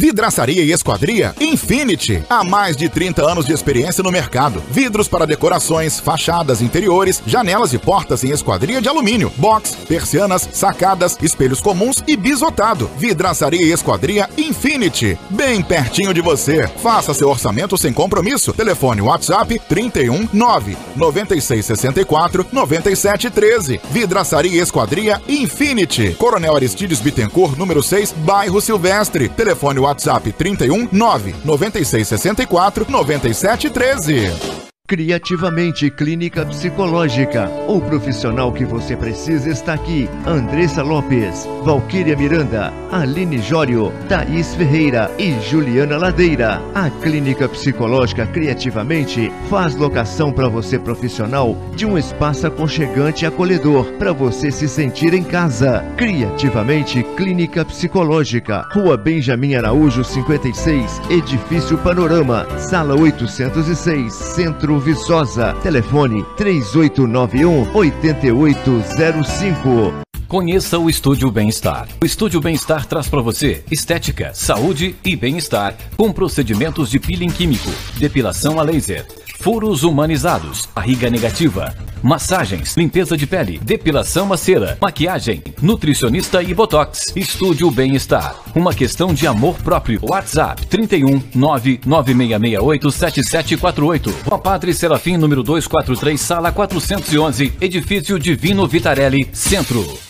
Vidraçaria 0.00 0.62
e 0.64 0.72
Esquadria 0.72 1.34
Infinity. 1.38 2.24
Há 2.30 2.42
mais 2.42 2.74
de 2.74 2.88
30 2.88 3.22
anos 3.22 3.44
de 3.44 3.52
experiência 3.52 4.02
no 4.02 4.10
mercado. 4.10 4.62
Vidros 4.70 5.06
para 5.06 5.26
decorações, 5.26 6.00
fachadas 6.00 6.62
interiores, 6.62 7.22
janelas 7.26 7.74
e 7.74 7.78
portas 7.78 8.24
em 8.24 8.30
esquadria 8.30 8.80
de 8.80 8.88
alumínio, 8.88 9.30
box, 9.36 9.76
persianas, 9.86 10.48
sacadas, 10.54 11.18
espelhos 11.20 11.60
comuns 11.60 12.02
e 12.08 12.16
bisotado. 12.16 12.90
Vidraçaria 12.96 13.60
e 13.62 13.72
Esquadria 13.72 14.26
Infinity. 14.38 15.18
Bem 15.28 15.62
pertinho 15.62 16.14
de 16.14 16.22
você. 16.22 16.66
Faça 16.78 17.12
seu 17.12 17.28
orçamento 17.28 17.76
sem 17.76 17.92
compromisso. 17.92 18.54
Telefone 18.54 19.02
WhatsApp 19.02 19.60
31 19.68 20.30
9 20.32 20.78
96 20.96 21.66
64 21.66 22.46
97 22.50 23.28
13. 23.28 23.78
Vidraçaria 23.90 24.56
e 24.56 24.60
Esquadria 24.60 25.20
Infinity. 25.28 26.14
Coronel 26.14 26.56
Aristides 26.56 27.00
Bittencourt, 27.00 27.58
número 27.58 27.82
6, 27.82 28.14
bairro 28.24 28.62
Silvestre. 28.62 29.28
Telefone 29.28 29.78
WhatsApp 29.78 29.89
31 29.94 30.88
9 30.92 31.34
96 31.44 32.08
64 32.08 32.84
97 32.88 33.70
13. 33.70 34.69
Criativamente 34.90 35.88
Clínica 35.88 36.44
Psicológica. 36.44 37.48
O 37.68 37.80
profissional 37.80 38.52
que 38.52 38.64
você 38.64 38.96
precisa 38.96 39.48
está 39.48 39.74
aqui. 39.74 40.10
Andressa 40.26 40.82
Lopes, 40.82 41.48
Valquíria 41.62 42.16
Miranda, 42.16 42.72
Aline 42.90 43.38
Jório, 43.38 43.92
Thaís 44.08 44.52
Ferreira 44.56 45.08
e 45.16 45.40
Juliana 45.42 45.96
Ladeira. 45.96 46.60
A 46.74 46.90
Clínica 46.90 47.48
Psicológica 47.48 48.26
Criativamente 48.26 49.30
faz 49.48 49.76
locação 49.76 50.32
para 50.32 50.48
você 50.48 50.76
profissional 50.76 51.56
de 51.76 51.86
um 51.86 51.96
espaço 51.96 52.48
aconchegante 52.48 53.24
e 53.24 53.28
acolhedor 53.28 53.92
para 53.92 54.12
você 54.12 54.50
se 54.50 54.66
sentir 54.66 55.14
em 55.14 55.22
casa. 55.22 55.84
Criativamente 55.96 57.04
Clínica 57.16 57.64
Psicológica. 57.64 58.66
Rua 58.72 58.96
Benjamin 58.96 59.54
Araújo 59.54 60.02
56, 60.02 61.00
Edifício 61.08 61.78
Panorama, 61.78 62.44
Sala 62.58 63.00
806, 63.00 64.12
Centro 64.12 64.79
Viçosa. 64.80 65.54
Telefone 65.62 66.24
3891 66.36 67.74
8805. 67.74 70.10
Conheça 70.30 70.78
o 70.78 70.88
Estúdio 70.88 71.28
Bem-Estar. 71.28 71.88
O 72.00 72.06
Estúdio 72.06 72.40
Bem-Estar 72.40 72.86
traz 72.86 73.08
para 73.08 73.20
você 73.20 73.64
estética, 73.68 74.32
saúde 74.32 74.94
e 75.04 75.16
bem-estar 75.16 75.76
com 75.96 76.12
procedimentos 76.12 76.88
de 76.88 77.00
peeling 77.00 77.30
químico, 77.30 77.68
depilação 77.98 78.60
a 78.60 78.62
laser, 78.62 79.04
furos 79.40 79.82
humanizados, 79.82 80.68
barriga 80.74 81.08
negativa, 81.08 81.74
massagens, 82.02 82.76
limpeza 82.76 83.16
de 83.16 83.26
pele, 83.26 83.58
depilação 83.58 84.32
a 84.32 84.36
cera, 84.36 84.76
maquiagem, 84.80 85.42
nutricionista 85.62 86.42
e 86.42 86.52
botox. 86.52 87.16
Estúdio 87.16 87.70
Bem-Estar. 87.70 88.36
Uma 88.54 88.74
questão 88.74 89.14
de 89.14 89.26
amor 89.26 89.56
próprio. 89.56 90.00
WhatsApp 90.02 90.66
31 90.66 91.22
99668 91.34 92.90
7748. 92.92 94.14
Rua 94.26 94.38
Padre 94.38 94.74
Serafim, 94.74 95.16
número 95.16 95.42
243, 95.42 96.20
sala 96.20 96.52
411, 96.52 97.52
edifício 97.60 98.18
Divino 98.18 98.66
Vitarelli, 98.66 99.26
Centro. 99.32 100.09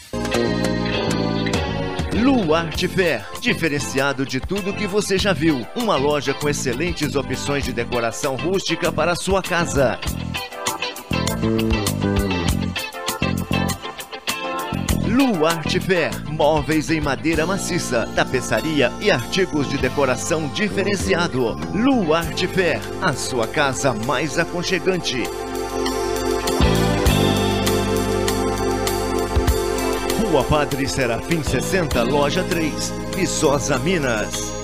Luarte 2.50 2.88
Fair, 2.88 3.24
diferenciado 3.40 4.26
de 4.26 4.40
tudo 4.40 4.72
que 4.72 4.84
você 4.84 5.16
já 5.16 5.32
viu. 5.32 5.64
Uma 5.76 5.94
loja 5.94 6.34
com 6.34 6.48
excelentes 6.48 7.14
opções 7.14 7.64
de 7.64 7.72
decoração 7.72 8.34
rústica 8.34 8.90
para 8.90 9.12
a 9.12 9.14
sua 9.14 9.40
casa. 9.40 9.96
Luarte 15.06 15.78
Fair, 15.78 16.10
móveis 16.28 16.90
em 16.90 17.00
madeira 17.00 17.46
maciça, 17.46 18.08
tapeçaria 18.16 18.90
e 19.00 19.12
artigos 19.12 19.70
de 19.70 19.78
decoração 19.78 20.48
diferenciado. 20.48 21.56
Luarte 21.72 22.48
Fair, 22.48 22.80
a 23.00 23.12
sua 23.12 23.46
casa 23.46 23.94
mais 23.94 24.40
aconchegante. 24.40 25.22
Rua 30.30 30.44
Padre 30.44 30.86
Serafim 30.86 31.42
60, 31.42 32.04
loja 32.04 32.44
3, 32.44 32.92
Viçosa, 33.16 33.80
Minas. 33.80 34.59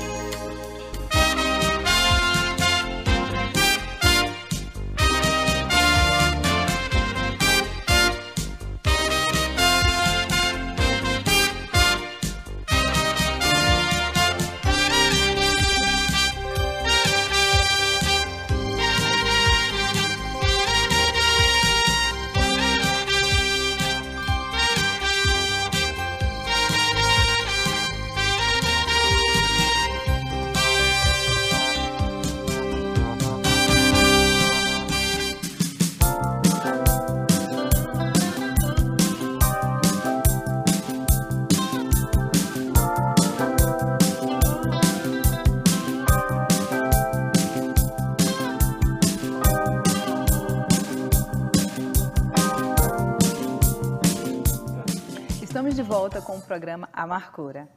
Programa 56.46 56.88
Amarcura. 56.92 57.68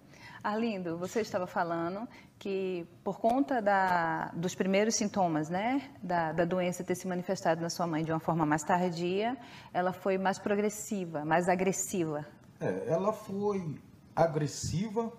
Arlindo, 0.42 0.98
você 0.98 1.20
estava 1.20 1.46
falando 1.46 2.08
que 2.38 2.88
por 3.04 3.20
conta 3.20 3.62
da, 3.62 4.32
dos 4.34 4.56
primeiros 4.56 4.96
sintomas, 4.96 5.50
né, 5.50 5.92
da, 6.02 6.32
da 6.32 6.46
doença 6.46 6.84
ter 6.84 6.96
se 6.96 7.08
manifestado 7.08 7.60
na 7.60 7.70
sua 7.70 7.86
mãe 7.86 8.06
de 8.06 8.12
uma 8.12 8.20
forma 8.20 8.46
mais 8.46 8.64
tardia, 8.64 9.36
ela 9.74 9.92
foi 9.92 10.18
mais 10.18 10.40
progressiva, 10.40 11.26
mais 11.26 11.50
agressiva. 11.50 12.26
É, 12.62 12.86
ela 12.88 13.12
foi 13.12 13.78
agressiva 14.16 15.12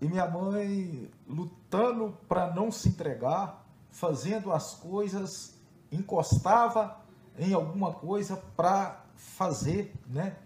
e 0.00 0.06
minha 0.06 0.26
mãe 0.26 1.10
lutando 1.26 2.14
para 2.28 2.52
não 2.52 2.70
se 2.70 2.88
entregar, 2.88 3.64
fazendo 3.90 4.52
as 4.52 4.74
coisas, 4.74 5.58
encostava 5.90 7.00
em 7.38 7.54
alguma 7.54 7.92
coisa 7.92 8.36
para 8.56 9.04
fazer, 9.14 9.94
né? 10.06 10.36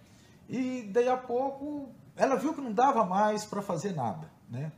E 0.48 0.82
daí 0.92 1.08
a 1.08 1.16
pouco 1.16 1.88
ela 2.16 2.36
viu 2.36 2.54
que 2.54 2.60
não 2.60 2.72
dava 2.72 3.04
mais 3.04 3.44
para 3.44 3.62
fazer 3.62 3.92
nada, 3.92 4.30
né? 4.48 4.72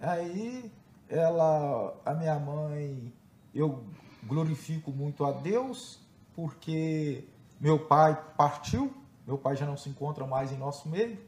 Aí 0.00 0.72
ela, 1.08 1.94
a 2.04 2.14
minha 2.14 2.38
mãe, 2.38 3.12
eu 3.54 3.84
glorifico 4.24 4.90
muito 4.90 5.24
a 5.24 5.32
Deus 5.32 6.00
porque 6.34 7.24
meu 7.60 7.78
pai 7.78 8.18
partiu, 8.36 8.94
meu 9.26 9.36
pai 9.36 9.56
já 9.56 9.66
não 9.66 9.76
se 9.76 9.88
encontra 9.88 10.26
mais 10.26 10.50
em 10.52 10.56
nosso 10.56 10.88
meio, 10.88 11.18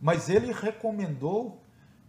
mas 0.00 0.28
ele 0.28 0.52
recomendou 0.52 1.62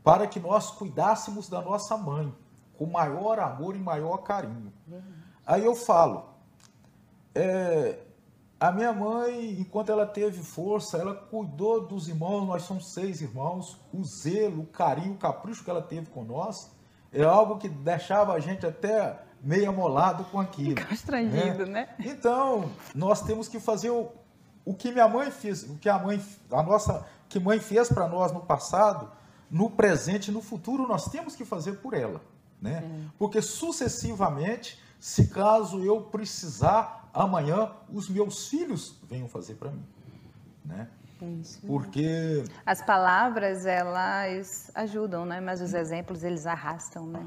para 0.04 0.26
que 0.26 0.40
nós 0.40 0.72
cuidássemos 0.72 1.50
da 1.50 1.62
nossa 1.62 1.98
mãe 1.98 2.34
com 2.78 2.86
maior 2.86 3.40
amor 3.40 3.76
e 3.76 3.80
maior 3.80 4.18
carinho. 4.18 4.72
Aí 5.46 5.64
eu 5.64 5.76
falo, 5.76 6.30
é, 7.36 8.00
a 8.60 8.72
minha 8.72 8.92
mãe, 8.92 9.52
enquanto 9.60 9.92
ela 9.92 10.06
teve 10.06 10.42
força, 10.42 10.98
ela 10.98 11.14
cuidou 11.14 11.86
dos 11.86 12.08
irmãos, 12.08 12.46
nós 12.46 12.64
somos 12.64 12.92
seis 12.92 13.22
irmãos, 13.22 13.80
o 13.94 14.04
zelo, 14.04 14.64
o 14.64 14.66
carinho, 14.66 15.14
o 15.14 15.18
capricho 15.18 15.64
que 15.64 15.70
ela 15.70 15.82
teve 15.82 16.08
com 16.08 16.24
nós, 16.24 16.72
é 17.14 17.24
algo 17.24 17.58
que 17.58 17.70
deixava 17.70 18.34
a 18.34 18.40
gente 18.40 18.66
até 18.66 19.20
meio 19.42 19.70
amolado 19.70 20.24
com 20.26 20.40
aquilo. 20.40 20.76
Constrangido, 20.88 21.68
né? 21.68 21.90
Então, 22.00 22.72
nós 22.96 23.22
temos 23.22 23.48
que 23.48 23.60
fazer 23.60 23.92
o, 23.92 24.12
o 24.66 24.74
que 24.74 24.92
minha 24.92 25.08
mãe 25.08 25.30
fez, 25.30 25.64
o 25.64 25.78
que 25.78 25.88
a 25.88 26.00
mãe, 26.00 26.20
a 26.52 26.64
nossa, 26.64 27.06
que 27.30 27.40
mãe 27.40 27.60
fez 27.60 27.90
para 27.90 28.08
nós 28.08 28.32
no 28.32 28.42
passado, 28.42 29.12
no 29.52 29.70
presente 29.70 30.30
e 30.30 30.34
no 30.34 30.42
futuro, 30.42 30.88
nós 30.88 31.06
temos 31.06 31.36
que 31.36 31.46
fazer 31.46 31.74
por 31.74 31.94
ela, 31.94 32.22
né? 32.60 32.84
Porque 33.20 33.42
sucessivamente, 33.42 34.80
se 35.00 35.28
caso 35.28 35.80
eu 35.84 36.02
precisar, 36.02 37.10
amanhã 37.14 37.72
os 37.92 38.10
meus 38.10 38.48
filhos 38.48 38.96
venham 39.10 39.28
fazer 39.28 39.56
para 39.56 39.72
mim, 39.72 39.84
né? 40.66 40.88
Isso. 41.42 41.60
Porque 41.66 42.44
As 42.66 42.82
palavras, 42.82 43.66
elas 43.66 44.70
ajudam, 44.76 45.26
né? 45.26 45.40
Mas 45.42 45.62
os 45.62 45.74
exemplos, 45.74 46.24
eles 46.24 46.46
arrastam, 46.46 47.08
né? 47.08 47.26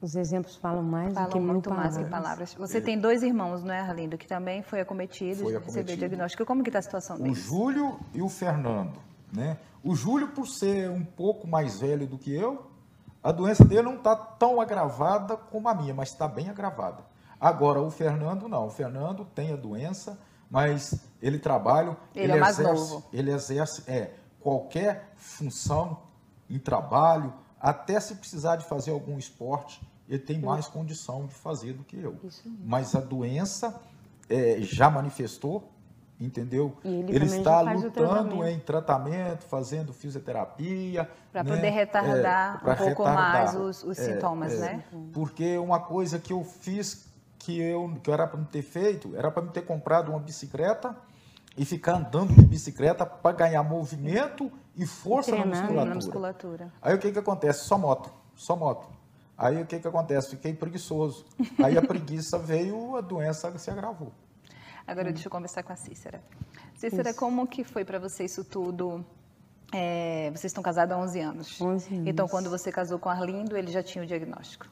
Os 0.00 0.14
exemplos 0.14 0.54
falam 0.56 0.82
mais 0.82 1.14
do 1.14 1.24
que 1.24 1.30
Falam 1.32 1.46
muito 1.46 1.70
mais 1.70 1.94
palavras. 1.94 2.04
que 2.04 2.10
palavras. 2.10 2.54
Você 2.54 2.80
tem 2.80 2.98
dois 3.00 3.22
irmãos, 3.22 3.64
não 3.64 3.72
é, 3.74 3.80
Arlindo? 3.80 4.18
Que 4.18 4.26
também 4.26 4.62
foi 4.62 4.80
acometido, 4.80 5.44
Foi 5.44 5.56
acometido. 5.56 5.96
diagnóstico. 5.96 6.44
Como 6.44 6.62
que 6.62 6.68
está 6.68 6.78
a 6.78 6.82
situação 6.82 7.16
o 7.16 7.22
deles? 7.22 7.38
Júlio 7.38 7.98
e 8.12 8.20
o 8.20 8.28
Fernando, 8.28 8.98
né? 9.32 9.56
O 9.82 9.94
Júlio, 9.96 10.28
por 10.28 10.46
ser 10.46 10.90
um 10.90 11.02
pouco 11.04 11.48
mais 11.48 11.80
velho 11.80 12.06
do 12.06 12.18
que 12.18 12.32
eu, 12.34 12.70
A 13.24 13.32
doença 13.32 13.64
dele 13.64 13.82
não 13.82 13.94
está 13.94 14.14
tão 14.14 14.60
agravada 14.60 15.34
como 15.34 15.66
a 15.66 15.74
minha, 15.74 15.94
mas 15.94 16.10
está 16.10 16.28
bem 16.28 16.50
agravada. 16.50 17.02
Agora, 17.40 17.80
o 17.80 17.90
Fernando 17.90 18.48
não. 18.48 18.66
O 18.66 18.70
Fernando 18.70 19.24
tem 19.34 19.50
a 19.50 19.56
doença, 19.56 20.18
mas 20.50 20.94
ele 21.22 21.38
trabalha. 21.38 21.96
Ele, 22.14 22.24
ele 22.24 22.32
é 22.32 22.40
mais 22.40 22.58
exerce, 22.58 22.90
novo. 22.92 23.04
Ele 23.10 23.32
exerce 23.32 23.90
é, 23.90 24.12
qualquer 24.40 25.14
função 25.16 26.02
em 26.50 26.58
trabalho, 26.58 27.32
até 27.58 27.98
se 27.98 28.14
precisar 28.16 28.56
de 28.56 28.66
fazer 28.66 28.90
algum 28.90 29.18
esporte, 29.18 29.80
ele 30.06 30.18
tem 30.18 30.38
mais 30.38 30.68
condição 30.68 31.26
de 31.26 31.32
fazer 31.32 31.72
do 31.72 31.82
que 31.82 31.96
eu. 31.96 32.18
Mas 32.62 32.94
a 32.94 33.00
doença 33.00 33.80
é, 34.28 34.58
já 34.60 34.90
manifestou, 34.90 35.72
entendeu? 36.20 36.76
ele, 36.84 37.14
ele 37.14 37.24
está 37.26 37.60
lutando 37.60 38.44
em 38.44 38.58
tratamento, 38.60 39.44
fazendo 39.44 39.92
fisioterapia. 39.92 41.08
Para 41.32 41.42
né? 41.42 41.56
poder 41.56 41.70
retardar 41.70 42.62
É, 42.64 42.72
um 42.72 42.76
pouco 42.76 43.02
retardar. 43.04 43.32
mais 43.32 43.54
os, 43.54 43.82
os 43.82 43.98
É, 43.98 44.14
sintomas, 44.14 44.52
é. 44.54 44.58
né? 44.60 44.84
Porque 45.12 45.58
uma 45.58 45.80
coisa 45.80 46.18
que 46.18 46.32
eu 46.32 46.44
fiz 46.44 47.12
que 47.38 47.60
eu 47.60 47.92
que 48.02 48.10
era 48.10 48.26
para 48.26 48.38
me 48.40 48.46
ter 48.46 48.62
feito, 48.62 49.14
era 49.14 49.30
para 49.30 49.42
me 49.42 49.50
ter 49.50 49.62
comprado 49.62 50.10
uma 50.10 50.18
bicicleta 50.18 50.96
e 51.56 51.64
ficar 51.64 51.96
andando 51.96 52.32
de 52.32 52.44
bicicleta 52.46 53.04
para 53.04 53.36
ganhar 53.36 53.62
movimento 53.62 54.50
e 54.74 54.86
força 54.86 55.30
na 55.32 55.42
treinando 55.42 55.60
musculatura. 55.60 55.88
Na 55.88 55.94
musculatura. 55.94 56.72
Aí 56.80 56.94
o 56.94 56.98
que 56.98 57.12
que 57.12 57.18
acontece? 57.18 57.64
Só 57.64 57.76
moto, 57.76 58.10
só 58.34 58.56
moto. 58.56 58.88
Aí 59.36 59.60
o 59.60 59.66
que 59.66 59.78
que 59.78 59.86
acontece? 59.86 60.30
Fiquei 60.30 60.54
preguiçoso. 60.54 61.26
Aí 61.62 61.76
a 61.76 61.82
preguiça 61.86 62.38
veio, 62.38 62.96
a 62.96 63.00
doença 63.00 63.56
se 63.58 63.70
agravou. 63.70 64.10
Agora 64.86 65.12
deixa 65.12 65.26
eu 65.28 65.30
conversar 65.32 65.62
com 65.62 65.72
a 65.72 65.76
Cícera. 65.76 66.20
Cícera, 66.74 67.14
como 67.14 67.46
que 67.46 67.64
foi 67.64 67.84
para 67.84 67.98
você 67.98 68.24
isso 68.24 68.44
tudo? 68.44 69.04
É, 69.72 70.28
vocês 70.30 70.46
estão 70.46 70.62
casados 70.62 70.94
há 70.94 70.98
11 70.98 71.20
anos. 71.20 71.60
11 71.60 71.94
anos. 71.94 72.06
Então, 72.08 72.28
quando 72.28 72.50
você 72.50 72.70
casou 72.70 72.98
com 72.98 73.08
Arlindo, 73.08 73.56
ele 73.56 73.70
já 73.72 73.82
tinha 73.82 74.04
o 74.04 74.06
diagnóstico. 74.06 74.66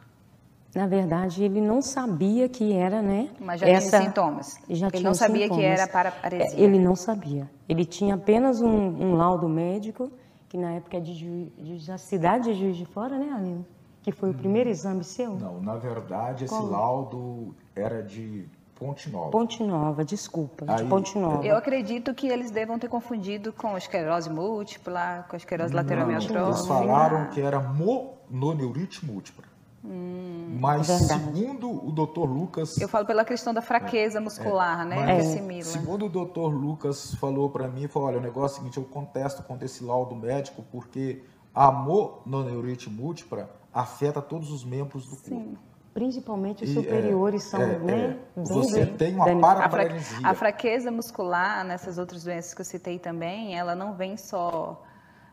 Na 0.75 0.87
verdade, 0.87 1.45
ele 1.45 1.61
não 1.61 1.83
sabia 1.83 2.49
que 2.49 2.73
era, 2.73 3.03
né? 3.03 3.31
Mas 3.41 3.61
já 3.61 3.69
essa... 3.69 3.91
tinha 3.99 4.09
sintomas. 4.09 4.57
Já 4.71 4.87
ele 4.87 4.97
tinha 4.99 5.09
não 5.09 5.15
sabia 5.15 5.49
que 5.49 5.55
sintomas. 5.55 5.81
era 5.81 5.87
paraparesia. 5.91 6.59
É, 6.59 6.61
Ele 6.63 6.79
não 6.79 6.97
sabia. 6.97 7.51
Ele 7.69 7.85
tinha 7.85 8.15
apenas 8.15 8.63
um, 8.63 8.69
um 8.71 9.15
laudo 9.15 9.49
médico, 9.49 10.11
que 10.49 10.57
na 10.57 10.73
época 10.73 10.97
é 10.97 11.01
de, 11.01 11.13
Ju- 11.15 11.51
de- 11.59 11.87
da 11.87 11.99
cidade 11.99 12.53
de 12.55 12.59
Juiz 12.59 12.77
de 12.77 12.87
Fora, 12.87 13.19
né, 13.19 13.33
Aline? 13.35 13.67
Que 14.03 14.13
foi 14.13 14.31
o 14.31 14.35
primeiro 14.35 14.71
exame 14.71 15.05
seu? 15.05 15.35
Não, 15.39 15.61
na 15.61 15.77
verdade, 15.77 16.45
esse 16.45 16.55
Como? 16.55 16.71
laudo 16.71 17.55
era 17.77 18.03
de 18.03 18.47
Ponte 18.83 19.09
Nova. 19.11 19.31
Ponte 19.31 19.63
Nova, 19.63 20.05
desculpa, 20.05 20.67
de 20.67 20.73
Aí, 20.73 20.89
Ponte 20.89 21.17
Nova. 21.17 21.47
Eu 21.47 21.57
acredito 21.57 22.13
que 22.13 22.27
eles 22.27 22.51
devam 22.51 22.79
ter 22.79 22.89
confundido 22.89 23.53
com 23.53 23.77
esclerose 23.77 24.29
múltipla, 24.29 25.25
com 25.29 25.37
esclerose 25.37 25.73
lateral 25.73 26.09
Não, 26.09 26.47
Eles 26.47 26.67
falaram 26.67 27.31
que 27.31 27.41
era 27.41 27.61
mononeurite 27.61 29.05
múltipla. 29.07 29.45
Mas 29.85 30.89
Hum, 30.89 30.97
Verdade. 30.99 31.25
segundo 31.25 31.69
o 31.71 31.91
Dr. 31.91 32.21
Lucas, 32.29 32.79
Eu 32.81 32.89
falo 32.89 33.05
pela 33.05 33.25
questão 33.25 33.53
da 33.53 33.61
fraqueza 33.61 34.21
muscular, 34.21 34.85
né? 34.87 34.97
mas 34.97 35.07
Que 35.27 35.29
assimila. 35.33 35.65
segundo 35.65 36.07
o 36.07 36.09
Dr. 36.09 36.55
Lucas 36.55 37.15
falou 37.17 37.51
para 37.51 37.67
mim, 37.69 37.89
falou, 37.89 38.09
olha, 38.09 38.19
o 38.19 38.21
negócio 38.21 38.55
é 38.57 38.59
o 38.59 38.63
seguinte, 38.63 38.77
eu 38.79 38.85
contesto 38.85 39.43
contra 39.43 39.65
esse 39.67 39.83
laudo 39.83 40.15
médico 40.15 40.63
porque 40.71 41.23
a 41.55 41.73
mononeurite 41.73 42.89
múltipla 42.89 43.51
afeta 43.73 44.23
todos 44.23 44.51
os 44.53 44.65
membros 44.65 45.07
do 45.09 45.17
corpo. 45.17 45.59
Principalmente 45.95 46.65
os 46.65 46.71
E, 46.71 46.75
superiores 46.75 47.45
é, 47.47 47.49
são, 47.49 47.61
é, 47.63 47.79
né? 47.79 48.19
é, 48.37 48.41
bem 48.41 48.45
você 48.47 48.87
dan- 48.87 48.97
tem 48.97 49.15
uma 49.15 49.25
danificados. 49.27 49.61
A, 49.65 49.69
fra- 49.69 49.79
paraparalisia. 49.79 50.19
a 50.29 50.35
fraqueza 50.35 50.91
muscular 50.91 51.65
nessas 51.67 51.99
outras 51.99 52.25
doenças 52.25 52.55
que 52.55 52.61
eu 52.63 52.65
citei 52.65 52.99
também, 52.99 53.55
ela 53.59 53.75
não 53.75 53.95
vem 53.95 54.17
só 54.17 54.83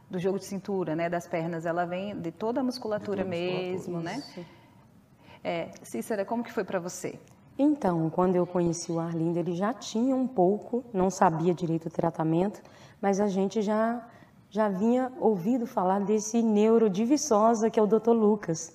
do 0.09 0.19
jogo 0.19 0.37
de 0.39 0.45
cintura, 0.45 0.95
né, 0.95 1.07
das 1.07 1.27
pernas, 1.27 1.65
ela 1.65 1.85
vem 1.85 2.19
de 2.19 2.31
toda 2.31 2.59
a 2.61 2.63
musculatura 2.63 3.17
toda 3.17 3.21
a 3.21 3.25
mesmo, 3.25 3.99
né? 4.01 4.21
É, 5.43 5.69
Cícera, 5.83 6.25
como 6.25 6.43
que 6.43 6.51
foi 6.51 6.63
para 6.65 6.79
você? 6.79 7.17
Então, 7.57 8.09
quando 8.09 8.35
eu 8.35 8.45
conheci 8.45 8.91
o 8.91 8.99
Arlindo, 8.99 9.37
ele 9.39 9.53
já 9.55 9.73
tinha 9.73 10.15
um 10.15 10.27
pouco, 10.27 10.83
não 10.93 11.09
sabia 11.09 11.53
direito 11.53 11.85
o 11.87 11.89
tratamento, 11.89 12.61
mas 13.01 13.19
a 13.19 13.27
gente 13.27 13.61
já 13.61 14.05
já 14.51 14.67
vinha 14.67 15.11
ouvido 15.19 15.67
falar 15.67 15.99
desse 15.99 16.41
neuro 16.41 16.89
de 16.89 17.05
Viçosa, 17.05 17.69
que 17.69 17.79
é 17.79 17.83
o 17.83 17.85
Dr. 17.85 18.09
Lucas. 18.09 18.73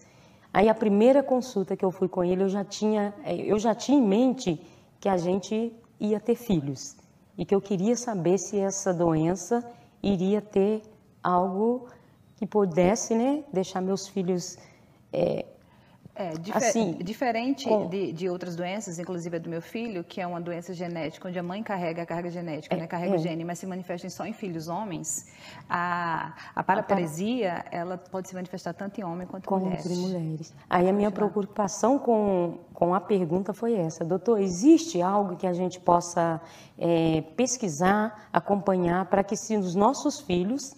Aí 0.56 0.68
a 0.68 0.74
primeira 0.74 1.20
consulta 1.22 1.76
que 1.76 1.84
eu 1.84 1.90
fui 1.90 2.08
com 2.08 2.22
ele, 2.22 2.44
eu 2.44 2.48
já 2.48 2.64
tinha 2.64 3.12
eh, 3.24 3.52
eu 3.52 3.58
já 3.58 3.74
tinha 3.74 3.98
em 3.98 4.06
mente 4.16 4.50
que 5.00 5.08
a 5.08 5.16
gente 5.16 5.54
ia 5.98 6.20
ter 6.20 6.36
filhos 6.36 6.96
e 7.36 7.44
que 7.44 7.54
eu 7.56 7.60
queria 7.60 7.96
saber 7.96 8.38
se 8.38 8.56
essa 8.58 8.94
doença 8.94 9.56
iria 10.02 10.40
ter 10.40 10.82
algo 11.22 11.88
que 12.36 12.46
pudesse, 12.46 13.14
né, 13.14 13.30
deixar 13.52 13.80
meus 13.80 14.06
filhos 14.14 14.56
É, 15.16 15.44
dife- 16.40 16.56
Assim, 16.56 16.92
diferente 17.02 17.68
com- 17.68 17.88
de, 17.88 18.12
de 18.12 18.28
outras 18.28 18.54
doenças, 18.54 19.00
inclusive 19.00 19.36
a 19.36 19.40
do 19.40 19.50
meu 19.50 19.60
filho, 19.60 20.04
que 20.04 20.20
é 20.20 20.26
uma 20.26 20.40
doença 20.40 20.72
genética, 20.72 21.26
onde 21.28 21.38
a 21.38 21.42
mãe 21.42 21.60
carrega 21.62 22.02
a 22.02 22.06
carga 22.06 22.30
genética, 22.30 22.76
né, 22.76 22.86
carrega 22.86 23.12
o 23.12 23.16
é. 23.16 23.18
gene, 23.18 23.44
mas 23.44 23.58
se 23.58 23.66
manifesta 23.66 24.08
só 24.08 24.24
em 24.24 24.32
filhos 24.32 24.68
homens, 24.68 25.26
a, 25.68 26.34
a 26.54 26.62
paraparesia, 26.62 27.64
ela 27.70 27.98
pode 27.98 28.28
se 28.28 28.34
manifestar 28.34 28.72
tanto 28.74 29.00
em 29.00 29.04
homem 29.04 29.26
quanto 29.26 29.52
em 29.52 29.60
mulheres. 29.60 29.98
mulheres. 29.98 30.54
Aí 30.70 30.88
a 30.88 30.92
minha 30.92 31.10
preocupação 31.10 31.98
com, 31.98 32.58
com 32.72 32.94
a 32.94 33.00
pergunta 33.00 33.52
foi 33.52 33.74
essa, 33.74 34.04
doutor, 34.04 34.38
existe 34.40 35.02
algo 35.02 35.36
que 35.36 35.46
a 35.46 35.52
gente 35.52 35.80
possa 35.80 36.40
eh, 36.78 37.24
pesquisar, 37.36 38.28
acompanhar, 38.32 39.06
para 39.06 39.24
que 39.24 39.36
se 39.36 39.56
os 39.56 39.74
nossos 39.74 40.20
filhos 40.20 40.76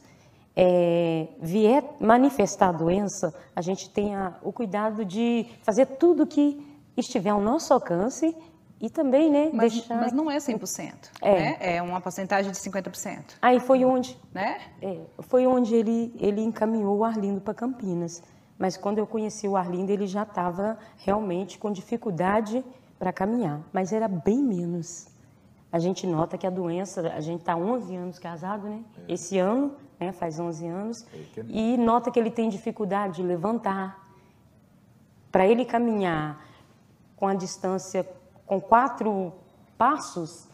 eh, 0.57 1.29
vier 1.41 1.85
manifestar 2.01 2.71
a 2.71 2.73
doença, 2.73 3.35
a 3.55 3.61
gente 3.61 3.91
tenha 3.91 4.35
o 4.43 4.53
cuidado 4.53 5.05
de 5.05 5.47
fazer 5.63 5.87
tudo 5.87 6.27
que 6.27 6.65
estiver 6.97 7.31
ao 7.31 7.41
nosso 7.41 7.75
alcance 7.75 8.35
e 8.81 8.91
também, 8.91 9.31
né, 9.31 9.51
Mas, 9.53 9.73
deixar... 9.73 9.97
mas 10.01 10.13
não 10.13 10.31
é 10.31 10.37
100%, 10.39 11.11
É. 11.23 11.35
né? 11.35 11.57
É 11.61 11.83
uma 11.83 12.01
porcentagem 12.01 12.51
de 12.51 12.59
50%, 12.59 13.37
Aí 13.41 13.59
foi 13.61 13.85
onde 13.85 14.19
né? 14.33 14.59
É, 14.83 14.99
foi 15.21 15.47
onde 15.47 15.75
ele, 15.75 16.15
ele 16.19 16.43
encaminhou 16.43 16.97
o 16.99 17.05
Arlindo 17.05 17.41
para 17.41 17.55
Campinas. 17.55 18.23
Mas 18.59 18.77
quando 18.77 18.99
eu 18.99 19.07
conheci 19.07 19.47
o 19.47 19.57
Arlindo, 19.57 19.93
ele 19.93 20.07
já 20.07 20.23
estava 20.23 20.79
realmente 20.99 21.59
com 21.59 21.71
dificuldade 21.71 22.65
para 22.99 23.13
caminhar, 23.13 23.61
mas 23.73 23.93
era 23.93 24.09
bem 24.09 24.43
menos. 24.43 25.09
A 25.71 25.79
gente 25.79 26.07
nota 26.07 26.39
que 26.39 26.47
a 26.47 26.51
doença, 26.51 27.03
a 27.15 27.21
gente 27.21 27.41
está 27.41 27.55
11 27.55 27.95
anos 27.97 28.19
casado, 28.19 28.67
né? 28.67 28.81
Esse 29.07 29.39
ano, 29.39 29.73
né, 29.99 30.13
faz 30.13 30.39
11 30.39 30.67
anos, 30.67 31.07
e 31.49 31.77
nota 31.77 32.11
que 32.11 32.19
ele 32.19 32.31
tem 32.31 32.49
dificuldade 32.49 33.17
de 33.17 33.23
levantar. 33.23 34.05
Para 35.33 35.47
ele 35.47 35.65
caminhar 35.65 36.45
com 37.17 37.27
a 37.27 37.35
distância, 37.35 38.07
com 38.47 38.61
quatro 38.61 39.33
passos, 39.77 40.49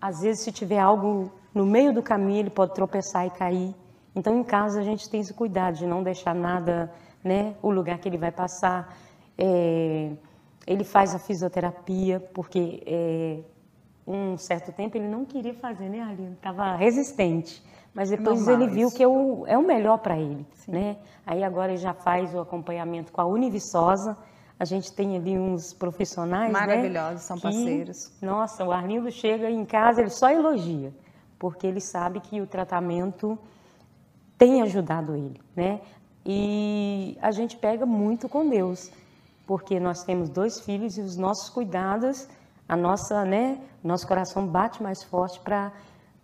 às 0.00 0.20
vezes, 0.20 0.44
se 0.44 0.52
tiver 0.52 0.78
algo 0.78 1.32
no 1.54 1.64
meio 1.64 1.92
do 1.92 2.02
caminho, 2.02 2.40
ele 2.40 2.50
pode 2.50 2.74
tropeçar 2.74 3.26
e 3.26 3.30
cair. 3.30 3.74
Então, 4.14 4.38
em 4.38 4.44
casa, 4.44 4.80
a 4.80 4.82
gente 4.82 5.08
tem 5.08 5.20
esse 5.20 5.32
cuidado 5.32 5.76
de 5.76 5.86
não 5.86 6.02
deixar 6.02 6.34
nada, 6.34 6.92
né, 7.22 7.54
o 7.62 7.70
lugar 7.70 7.98
que 7.98 8.08
ele 8.08 8.18
vai 8.18 8.30
passar. 8.30 8.96
É, 9.38 10.12
ele 10.66 10.84
faz 10.84 11.14
a 11.14 11.18
fisioterapia, 11.18 12.20
porque 12.34 12.82
é, 12.86 13.40
um 14.06 14.36
certo 14.36 14.72
tempo 14.72 14.96
ele 14.96 15.08
não 15.08 15.24
queria 15.24 15.54
fazer, 15.54 15.88
né, 15.88 16.00
Aline? 16.02 16.32
Estava 16.34 16.76
resistente. 16.76 17.62
Mas 17.94 18.10
depois 18.10 18.44
Normal 18.44 18.62
ele 18.62 18.72
viu 18.72 18.88
isso. 18.88 18.96
que 18.96 19.02
é 19.02 19.08
o, 19.08 19.46
é 19.46 19.56
o 19.56 19.64
melhor 19.64 19.98
para 19.98 20.18
ele, 20.18 20.44
né? 20.66 20.96
Aí 21.24 21.44
agora 21.44 21.72
ele 21.72 21.80
já 21.80 21.94
faz 21.94 22.34
o 22.34 22.40
acompanhamento 22.40 23.12
com 23.12 23.20
a 23.20 23.24
Univiçosa. 23.24 24.16
A 24.58 24.64
gente 24.64 24.92
tem 24.92 25.16
ali 25.16 25.38
uns 25.38 25.72
profissionais, 25.72 26.52
né, 26.52 26.58
Maravilhosos, 26.58 27.22
são 27.22 27.36
que, 27.36 27.42
parceiros. 27.42 28.12
Nossa, 28.20 28.64
o 28.64 28.72
Arlindo 28.72 29.10
chega 29.10 29.48
em 29.48 29.64
casa, 29.64 30.00
ele 30.00 30.10
só 30.10 30.30
elogia, 30.30 30.92
porque 31.38 31.66
ele 31.66 31.80
sabe 31.80 32.20
que 32.20 32.40
o 32.40 32.46
tratamento 32.46 33.38
tem 34.36 34.62
ajudado 34.62 35.14
ele, 35.14 35.40
né? 35.54 35.80
E 36.26 37.16
a 37.20 37.30
gente 37.30 37.56
pega 37.56 37.84
muito 37.84 38.28
com 38.28 38.48
Deus, 38.48 38.90
porque 39.46 39.78
nós 39.78 40.02
temos 40.04 40.28
dois 40.30 40.60
filhos 40.60 40.96
e 40.96 41.00
os 41.00 41.16
nossos 41.16 41.50
cuidados, 41.50 42.28
a 42.68 42.76
nossa, 42.76 43.24
né, 43.24 43.60
nosso 43.82 44.06
coração 44.06 44.46
bate 44.46 44.82
mais 44.82 45.02
forte 45.02 45.40
para 45.40 45.72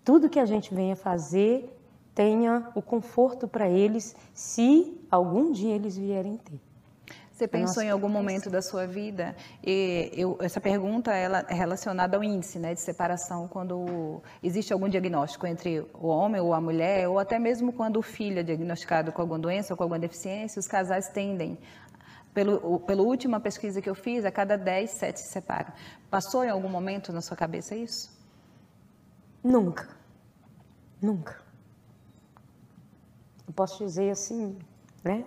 tudo 0.05 0.29
que 0.29 0.39
a 0.39 0.47
gente 0.47 0.75
venha 0.75 0.97
fazer 0.97 1.77
tenha 2.15 2.69
o 2.75 2.83
conforto 2.83 3.47
para 3.47 3.69
eles, 3.69 4.17
se 4.35 5.01
algum 5.11 5.53
dia 5.53 5.75
eles 5.75 5.97
vierem 5.97 6.37
ter. 6.37 6.61
Você 7.33 7.49
pensou 7.49 7.83
em 7.83 7.89
algum 7.89 8.09
momento 8.11 8.51
da 8.51 8.61
sua 8.61 8.87
vida? 8.87 9.35
E 9.65 10.11
eu- 10.15 10.37
essa 10.43 10.61
pergunta 10.61 11.11
ela 11.15 11.43
é 11.49 11.55
relacionada 11.55 12.15
ao 12.19 12.23
índice 12.23 12.59
né, 12.59 12.75
de 12.75 12.81
separação, 12.81 13.49
quando 13.49 14.21
existe 14.43 14.75
algum 14.75 14.87
diagnóstico 14.91 15.47
entre 15.47 15.81
o 15.95 16.09
homem 16.09 16.39
ou 16.39 16.53
a 16.53 16.61
mulher, 16.61 17.09
ou 17.09 17.19
até 17.19 17.39
mesmo 17.39 17.73
quando 17.73 17.97
o 17.97 18.03
filho 18.03 18.41
é 18.41 18.43
diagnosticado 18.43 19.11
com 19.11 19.23
alguma 19.23 19.39
doença 19.39 19.73
ou 19.73 19.77
com 19.79 19.85
alguma 19.85 19.99
deficiência, 19.99 20.61
os 20.61 20.67
casais 20.67 21.09
tendem. 21.09 21.57
Pelo, 22.33 22.81
pela 22.81 23.03
última 23.03 23.41
pesquisa 23.41 23.83
que 23.83 23.91
eu 23.91 23.95
fiz, 23.95 24.25
a 24.25 24.31
cada 24.31 24.57
10, 24.57 24.91
7 24.91 25.21
se 25.21 25.27
separam. 25.29 25.73
Passou 26.09 26.45
em 26.45 26.49
algum 26.49 26.69
momento 26.69 27.13
na 27.13 27.21
sua 27.21 27.37
cabeça 27.37 27.75
isso? 27.75 28.17
Nunca. 29.43 29.89
Nunca. 31.03 31.41
Eu 33.47 33.53
posso 33.53 33.85
dizer 33.85 34.11
assim, 34.11 34.57
né? 35.03 35.25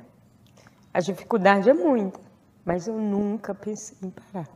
A 0.93 0.99
dificuldade 0.99 1.69
é 1.69 1.73
muita, 1.73 2.21
mas 2.63 2.87
eu 2.87 2.97
nunca 2.97 3.53
pensei 3.53 3.97
em 4.01 4.09
parar. 4.09 4.47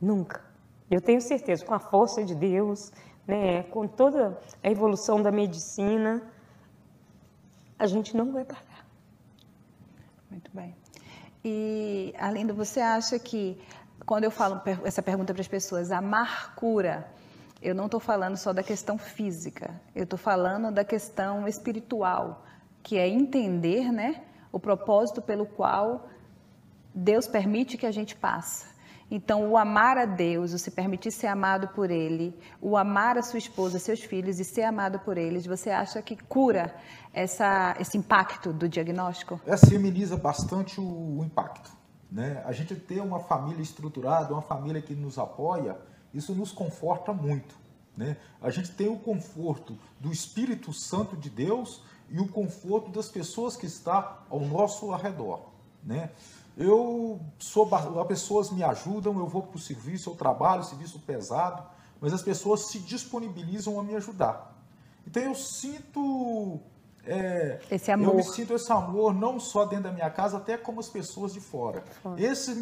Nunca. 0.00 0.42
Eu 0.90 1.00
tenho 1.00 1.20
certeza, 1.20 1.64
com 1.66 1.74
a 1.74 1.78
força 1.78 2.24
de 2.24 2.34
Deus, 2.34 2.92
né, 3.26 3.62
com 3.64 3.86
toda 3.88 4.38
a 4.62 4.70
evolução 4.70 5.22
da 5.22 5.32
medicina, 5.32 6.22
a 7.78 7.86
gente 7.86 8.16
não 8.16 8.32
vai 8.32 8.44
parar. 8.44 8.86
Muito 10.30 10.50
bem. 10.54 10.74
E, 11.44 12.14
Alinda, 12.18 12.54
você 12.54 12.80
acha 12.80 13.18
que, 13.18 13.60
quando 14.06 14.24
eu 14.24 14.30
falo 14.30 14.62
essa 14.82 15.02
pergunta 15.02 15.34
para 15.34 15.42
as 15.42 15.48
pessoas, 15.48 15.92
amar 15.92 16.54
cura, 16.54 17.06
eu 17.60 17.74
não 17.74 17.84
estou 17.84 18.00
falando 18.00 18.36
só 18.36 18.50
da 18.52 18.62
questão 18.62 18.96
física, 18.96 19.78
eu 19.94 20.04
estou 20.04 20.18
falando 20.18 20.72
da 20.72 20.84
questão 20.84 21.46
espiritual, 21.46 22.46
que 22.82 22.96
é 22.96 23.06
entender 23.06 23.92
né, 23.92 24.22
o 24.50 24.58
propósito 24.58 25.20
pelo 25.20 25.44
qual 25.44 26.08
Deus 26.94 27.26
permite 27.26 27.76
que 27.76 27.86
a 27.86 27.92
gente 27.92 28.16
passe. 28.16 28.72
Então, 29.10 29.50
o 29.50 29.58
amar 29.58 29.98
a 29.98 30.06
Deus, 30.06 30.54
o 30.54 30.58
se 30.58 30.70
permitir 30.70 31.10
ser 31.10 31.26
amado 31.26 31.68
por 31.68 31.90
Ele, 31.90 32.34
o 32.60 32.74
amar 32.74 33.18
a 33.18 33.22
sua 33.22 33.38
esposa, 33.38 33.78
seus 33.78 34.02
filhos 34.02 34.40
e 34.40 34.44
ser 34.44 34.62
amado 34.62 34.98
por 34.98 35.18
eles, 35.18 35.46
você 35.46 35.70
acha 35.70 36.00
que 36.00 36.16
cura 36.16 36.74
essa, 37.14 37.76
esse 37.78 37.96
impacto 37.96 38.52
do 38.52 38.68
diagnóstico? 38.68 39.40
Essa 39.46 39.74
ameniza 39.74 40.16
bastante 40.16 40.80
o, 40.80 41.18
o 41.18 41.24
impacto. 41.24 41.70
Né? 42.10 42.42
A 42.44 42.52
gente 42.52 42.74
ter 42.74 43.00
uma 43.00 43.20
família 43.20 43.62
estruturada, 43.62 44.32
uma 44.32 44.42
família 44.42 44.82
que 44.82 44.94
nos 44.94 45.18
apoia, 45.18 45.78
isso 46.12 46.34
nos 46.34 46.52
conforta 46.52 47.12
muito. 47.12 47.54
Né? 47.96 48.16
A 48.42 48.50
gente 48.50 48.72
tem 48.72 48.88
o 48.88 48.98
conforto 48.98 49.78
do 50.00 50.12
Espírito 50.12 50.72
Santo 50.72 51.16
de 51.16 51.30
Deus 51.30 51.82
e 52.10 52.20
o 52.20 52.28
conforto 52.28 52.90
das 52.90 53.08
pessoas 53.08 53.56
que 53.56 53.66
estão 53.66 54.04
ao 54.28 54.40
nosso 54.40 54.92
arredor. 54.92 55.40
Né? 55.82 56.10
Eu 56.56 57.20
sou, 57.38 57.68
as 57.74 58.06
pessoas 58.06 58.50
me 58.50 58.62
ajudam, 58.62 59.18
eu 59.18 59.26
vou 59.26 59.42
para 59.42 59.56
o 59.56 59.60
serviço, 59.60 60.10
eu 60.10 60.14
trabalho, 60.14 60.62
serviço 60.62 60.98
pesado, 61.00 61.64
mas 62.00 62.12
as 62.12 62.22
pessoas 62.22 62.66
se 62.66 62.78
disponibilizam 62.80 63.78
a 63.78 63.82
me 63.82 63.94
ajudar. 63.94 64.52
Então 65.06 65.22
eu 65.22 65.34
sinto 65.34 66.60
é, 67.06 67.60
esse 67.70 67.90
amor. 67.90 68.08
Eu 68.08 68.14
me 68.16 68.22
sinto 68.22 68.54
esse 68.54 68.72
amor 68.72 69.14
não 69.14 69.38
só 69.38 69.64
dentro 69.64 69.84
da 69.84 69.92
minha 69.92 70.10
casa, 70.10 70.38
até 70.38 70.56
como 70.56 70.80
as 70.80 70.88
pessoas 70.88 71.32
de 71.32 71.40
fora. 71.40 71.82
fora. 72.02 72.20
Esse 72.20 72.52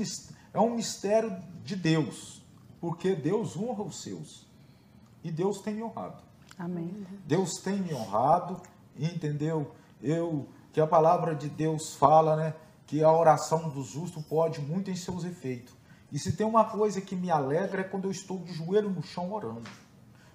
é 0.53 0.61
um 0.61 0.75
mistério 0.75 1.37
de 1.63 1.77
Deus, 1.77 2.43
porque 2.81 3.15
Deus 3.15 3.57
honra 3.57 3.83
os 3.83 4.03
seus 4.03 4.47
e 5.23 5.31
Deus 5.31 5.61
tem 5.61 5.75
me 5.75 5.83
honrado. 5.83 6.23
Amém. 6.59 7.07
Deus 7.27 7.55
tem 7.63 7.81
me 7.81 7.95
honrado, 7.95 8.61
entendeu? 8.99 9.73
Eu 10.03 10.49
que 10.73 10.81
a 10.81 10.87
palavra 10.87 11.35
de 11.35 11.49
Deus 11.49 11.95
fala, 11.95 12.35
né? 12.35 12.55
que 12.93 13.03
a 13.03 13.11
oração 13.11 13.71
do 13.71 13.83
justo 13.83 14.23
pode 14.23 14.61
muito 14.61 14.91
em 14.91 14.95
seus 14.95 15.25
efeitos. 15.25 15.75
E 16.13 16.19
se 16.19 16.33
tem 16.33 16.47
uma 16.47 16.65
coisa 16.65 17.01
que 17.01 17.17
me 17.17 17.31
alegra 17.31 17.81
é 17.81 17.85
quando 17.85 18.05
eu 18.05 18.11
estou 18.11 18.39
de 18.41 18.53
joelho 18.53 18.91
no 18.91 19.03
chão 19.03 19.33
orando. 19.33 19.69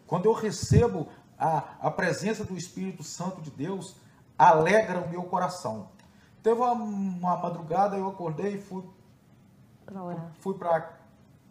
Quando 0.07 0.25
eu 0.25 0.33
recebo 0.33 1.07
a, 1.39 1.63
a 1.81 1.91
presença 1.91 2.43
do 2.43 2.57
Espírito 2.57 3.03
Santo 3.03 3.41
de 3.41 3.51
Deus, 3.51 3.95
alegra 4.37 4.99
o 4.99 5.09
meu 5.09 5.23
coração. 5.23 5.89
Teve 6.41 6.59
uma, 6.59 6.71
uma 6.71 7.37
madrugada, 7.37 7.97
eu 7.97 8.07
acordei 8.07 8.55
e 8.55 8.61
fui, 8.61 8.83
fui 10.39 10.53
pra, 10.55 10.93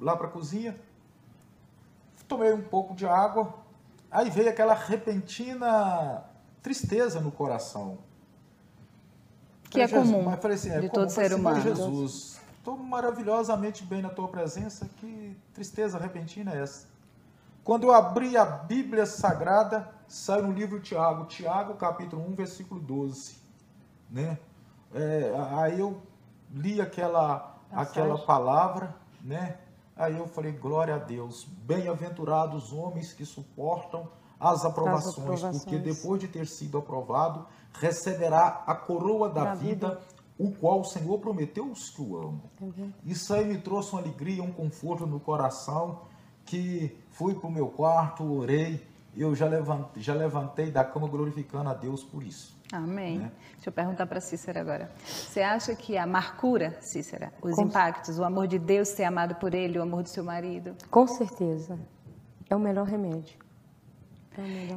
lá 0.00 0.16
para 0.16 0.26
a 0.26 0.30
cozinha, 0.30 0.76
tomei 2.26 2.52
um 2.52 2.62
pouco 2.62 2.94
de 2.94 3.06
água, 3.06 3.54
aí 4.10 4.30
veio 4.30 4.48
aquela 4.48 4.74
repentina 4.74 6.24
tristeza 6.62 7.20
no 7.20 7.30
coração. 7.30 7.98
Que 9.70 9.80
é 9.80 9.88
comum 9.88 10.22
mas 10.22 10.40
falei 10.40 10.56
assim, 10.56 10.70
é 10.70 10.80
de 10.80 10.88
comum, 10.88 11.02
todo 11.02 11.10
ser 11.10 11.26
assim, 11.26 11.34
humano. 11.34 11.60
Jesus, 11.60 12.40
estou 12.58 12.76
maravilhosamente 12.76 13.84
bem 13.84 14.00
na 14.00 14.08
tua 14.08 14.28
presença, 14.28 14.88
que 14.96 15.36
tristeza 15.52 15.98
repentina 15.98 16.54
é 16.54 16.62
essa? 16.62 16.86
Quando 17.66 17.82
eu 17.82 17.92
abri 17.92 18.36
a 18.36 18.44
Bíblia 18.44 19.04
Sagrada, 19.04 19.92
sai 20.06 20.40
no 20.40 20.52
livro 20.52 20.78
Tiago, 20.78 21.24
Tiago 21.24 21.74
capítulo 21.74 22.24
1, 22.28 22.36
versículo 22.36 22.80
12. 22.80 23.38
Né? 24.08 24.38
É, 24.94 25.34
aí 25.58 25.80
eu 25.80 26.00
li 26.48 26.80
aquela, 26.80 27.58
aquela 27.72 28.24
palavra, 28.24 28.94
né? 29.20 29.58
aí 29.96 30.16
eu 30.16 30.28
falei, 30.28 30.52
glória 30.52 30.94
a 30.94 30.98
Deus, 30.98 31.44
bem-aventurados 31.44 32.66
os 32.66 32.72
homens 32.72 33.12
que 33.12 33.24
suportam 33.24 34.08
as 34.38 34.64
aprovações, 34.64 35.08
as 35.08 35.18
aprovações, 35.18 35.64
porque 35.64 35.78
depois 35.80 36.20
de 36.20 36.28
ter 36.28 36.46
sido 36.46 36.78
aprovado, 36.78 37.48
receberá 37.72 38.62
a 38.64 38.76
coroa 38.76 39.28
da, 39.28 39.42
da 39.42 39.54
vida, 39.54 39.88
vida, 39.88 40.00
o 40.38 40.52
qual 40.52 40.82
o 40.82 40.84
Senhor 40.84 41.18
prometeu 41.18 41.68
os 41.68 41.90
que 41.90 42.00
o 42.00 42.16
amam. 42.16 42.42
Uhum. 42.60 42.92
Isso 43.04 43.34
aí 43.34 43.44
me 43.44 43.58
trouxe 43.58 43.90
uma 43.90 44.02
alegria, 44.02 44.40
um 44.40 44.52
conforto 44.52 45.04
no 45.04 45.18
coração, 45.18 46.02
que 46.46 46.96
fui 47.10 47.34
para 47.34 47.48
o 47.48 47.52
meu 47.52 47.66
quarto, 47.68 48.24
orei, 48.24 48.80
eu 49.16 49.34
já 49.34 49.46
levantei, 49.46 50.02
já 50.02 50.14
levantei 50.14 50.70
da 50.70 50.84
cama 50.84 51.08
glorificando 51.08 51.68
a 51.68 51.74
Deus 51.74 52.02
por 52.04 52.22
isso. 52.22 52.56
Amém. 52.72 53.18
Né? 53.18 53.32
Deixa 53.54 53.68
eu 53.68 53.72
perguntar 53.72 54.06
para 54.06 54.20
Cícera 54.20 54.60
agora. 54.60 54.90
Você 55.04 55.40
acha 55.40 55.74
que 55.74 55.96
a 55.96 56.06
marcura, 56.06 56.76
Cícera, 56.80 57.32
os 57.42 57.54
Com... 57.54 57.62
impactos, 57.62 58.18
o 58.18 58.24
amor 58.24 58.46
de 58.46 58.58
Deus 58.58 58.88
ser 58.88 59.04
amado 59.04 59.36
por 59.36 59.54
ele, 59.54 59.78
o 59.78 59.82
amor 59.82 60.02
do 60.02 60.08
seu 60.08 60.24
marido? 60.24 60.74
Com 60.90 61.06
certeza. 61.06 61.78
É 62.48 62.54
o 62.54 62.60
melhor 62.60 62.86
remédio. 62.86 63.38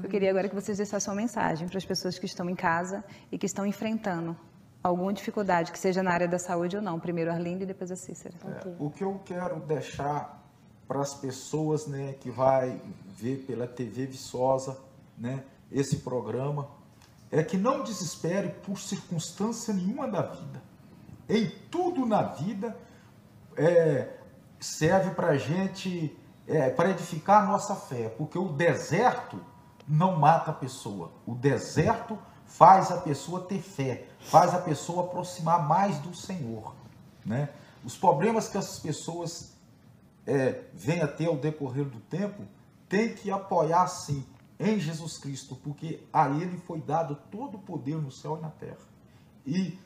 Eu 0.02 0.10
queria 0.10 0.30
agora 0.30 0.48
que 0.48 0.56
vocês 0.56 0.78
deixassem 0.78 1.12
uma 1.12 1.20
mensagem 1.20 1.68
para 1.68 1.78
as 1.78 1.86
pessoas 1.86 2.18
que 2.18 2.26
estão 2.26 2.50
em 2.50 2.56
casa 2.56 3.04
e 3.30 3.38
que 3.38 3.46
estão 3.46 3.66
enfrentando 3.66 4.36
alguma 4.82 5.12
dificuldade, 5.12 5.72
que 5.72 5.80
seja 5.80 6.02
na 6.02 6.12
área 6.12 6.28
da 6.28 6.40
saúde 6.40 6.78
ou 6.78 6.82
não. 6.82 6.98
Primeiro 6.98 7.30
a 7.30 7.34
Arlinde 7.34 7.64
e 7.64 7.66
depois 7.66 7.92
a 7.92 7.96
Cícera. 7.98 8.34
É, 8.46 8.76
o 8.80 8.90
que 8.90 9.04
eu 9.04 9.20
quero 9.26 9.60
deixar 9.60 10.49
para 10.90 11.02
as 11.02 11.14
pessoas 11.14 11.86
né, 11.86 12.14
que 12.14 12.32
vai 12.32 12.82
ver 13.16 13.46
pela 13.46 13.68
TV 13.68 14.08
Viçosa 14.08 14.76
né, 15.16 15.44
esse 15.72 15.98
programa 15.98 16.68
é 17.30 17.44
que 17.44 17.58
não 17.58 17.84
desespere 17.84 18.50
por 18.64 18.80
circunstância 18.80 19.72
nenhuma 19.72 20.08
da 20.08 20.24
vida. 20.24 20.64
Em 21.30 21.48
tudo 21.70 22.08
na 22.08 22.24
vida 22.24 22.76
é, 23.56 24.18
serve 24.60 25.12
para 25.12 25.28
a 25.28 25.38
gente 25.38 26.18
é, 26.48 26.72
para 26.72 26.90
edificar 26.90 27.44
a 27.44 27.46
nossa 27.46 27.76
fé, 27.76 28.10
porque 28.10 28.40
o 28.40 28.48
deserto 28.48 29.40
não 29.88 30.18
mata 30.18 30.50
a 30.50 30.56
pessoa, 30.56 31.12
o 31.24 31.36
deserto 31.36 32.18
faz 32.48 32.92
a 32.92 32.98
pessoa 32.98 33.42
ter 33.42 33.62
fé, 33.62 34.08
faz 34.22 34.56
a 34.56 34.58
pessoa 34.58 35.04
aproximar 35.04 35.68
mais 35.68 36.00
do 36.00 36.16
Senhor. 36.16 36.74
Né? 37.24 37.48
Os 37.86 37.96
problemas 37.96 38.48
que 38.48 38.58
essas 38.58 38.80
pessoas 38.80 39.59
é, 40.26 40.64
vêm 40.74 41.02
a 41.02 41.08
ter 41.08 41.28
ao 41.28 41.38
decorrer 41.38 41.86
do 41.86 42.00
tempo, 42.02 42.44
tem 42.88 43.14
que 43.14 43.30
apoiar 43.32 43.88
sim 43.88 44.26
em 44.60 44.80
Jesus 44.80 45.18
Cristo, 45.18 45.56
porque 45.56 46.02
a 46.12 46.30
Ele 46.30 46.58
foi 46.58 46.82
dado 46.82 47.16
todo 47.32 47.56
o 47.56 47.62
poder 47.62 47.96
no 47.96 48.12
céu 48.12 48.38
e 48.38 48.42
na 48.42 48.50
terra. 48.50 48.78
E 49.46 49.78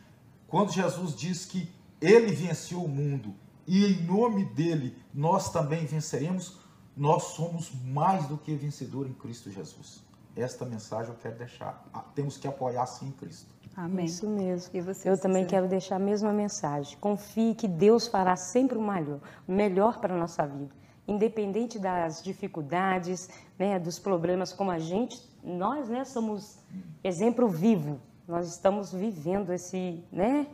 quando 0.48 0.72
Jesus 0.72 1.16
diz 1.16 1.46
que 1.46 1.72
Ele 2.02 2.34
venceu 2.34 2.84
o 2.84 2.88
mundo 2.88 3.36
e 3.68 3.86
em 3.86 4.04
nome 4.04 4.46
dele 4.46 4.98
nós 5.14 5.52
também 5.52 5.86
venceremos, 5.86 6.58
nós 6.98 7.24
somos 7.24 7.72
mais 7.86 8.28
do 8.28 8.38
que 8.38 8.56
vencedor 8.56 9.08
em 9.08 9.14
Cristo 9.14 9.52
Jesus. 9.52 10.02
Esta 10.36 10.66
mensagem 10.66 11.12
eu 11.12 11.20
quero 11.20 11.38
deixar. 11.38 11.88
Ah, 11.94 12.02
temos 12.16 12.38
que 12.38 12.48
apoiar 12.48 12.86
sim 12.88 13.12
Cristo. 13.12 13.53
Amém. 13.76 14.06
Isso 14.06 14.30
mesmo. 14.30 14.82
Você, 14.84 15.10
eu 15.10 15.20
também 15.20 15.46
quero 15.46 15.68
deixar 15.68 15.96
a 15.96 16.00
mesma 16.00 16.32
mensagem. 16.32 16.98
Confie 17.00 17.56
que 17.56 17.68
Deus 17.68 18.08
fará 18.08 18.36
sempre 18.36 18.78
o 18.78 18.82
melhor, 18.82 19.20
melhor 19.48 20.00
para 20.00 20.14
a 20.14 20.18
nossa 20.18 20.46
vida. 20.46 20.70
Independente 21.08 21.80
das 21.80 22.24
dificuldades, 22.24 23.30
né, 23.58 23.80
dos 23.80 24.00
problemas, 24.00 24.54
como 24.54 24.72
a 24.72 24.80
gente, 24.80 25.20
nós 25.44 25.90
né, 25.90 26.06
somos 26.06 26.60
exemplo 27.04 27.48
vivo. 27.48 28.00
Nós 28.28 28.48
estamos 28.48 28.94
vivendo 28.94 29.52
esse, 29.52 30.04
né, 30.12 30.48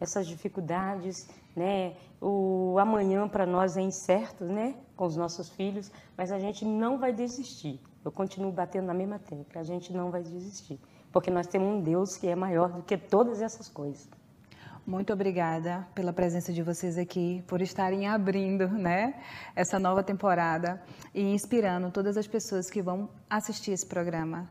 essas 0.00 0.26
dificuldades, 0.26 1.28
né? 1.54 1.94
O 2.20 2.76
amanhã 2.78 3.28
para 3.28 3.46
nós 3.46 3.76
é 3.76 3.80
incerto, 3.80 4.44
né? 4.44 4.74
Com 4.96 5.06
os 5.06 5.16
nossos 5.16 5.48
filhos, 5.50 5.90
mas 6.16 6.30
a 6.32 6.38
gente 6.38 6.64
não 6.64 6.98
vai 6.98 7.12
desistir. 7.12 7.80
Eu 8.04 8.10
continuo 8.10 8.52
batendo 8.52 8.86
na 8.86 8.94
mesma 8.94 9.18
tecla. 9.18 9.60
A 9.60 9.64
gente 9.64 9.92
não 9.92 10.10
vai 10.10 10.22
desistir, 10.22 10.78
porque 11.12 11.30
nós 11.30 11.46
temos 11.46 11.68
um 11.68 11.80
Deus 11.80 12.16
que 12.16 12.26
é 12.26 12.34
maior 12.34 12.70
do 12.70 12.82
que 12.82 12.96
todas 12.96 13.40
essas 13.42 13.68
coisas. 13.68 14.08
Muito 14.86 15.12
obrigada 15.12 15.86
pela 15.94 16.12
presença 16.12 16.52
de 16.52 16.62
vocês 16.62 16.96
aqui, 16.96 17.44
por 17.46 17.60
estarem 17.60 18.08
abrindo, 18.08 18.66
né, 18.66 19.22
essa 19.54 19.78
nova 19.78 20.02
temporada 20.02 20.82
e 21.14 21.22
inspirando 21.22 21.90
todas 21.90 22.16
as 22.16 22.26
pessoas 22.26 22.70
que 22.70 22.80
vão 22.80 23.08
assistir 23.28 23.72
esse 23.72 23.86
programa 23.86 24.50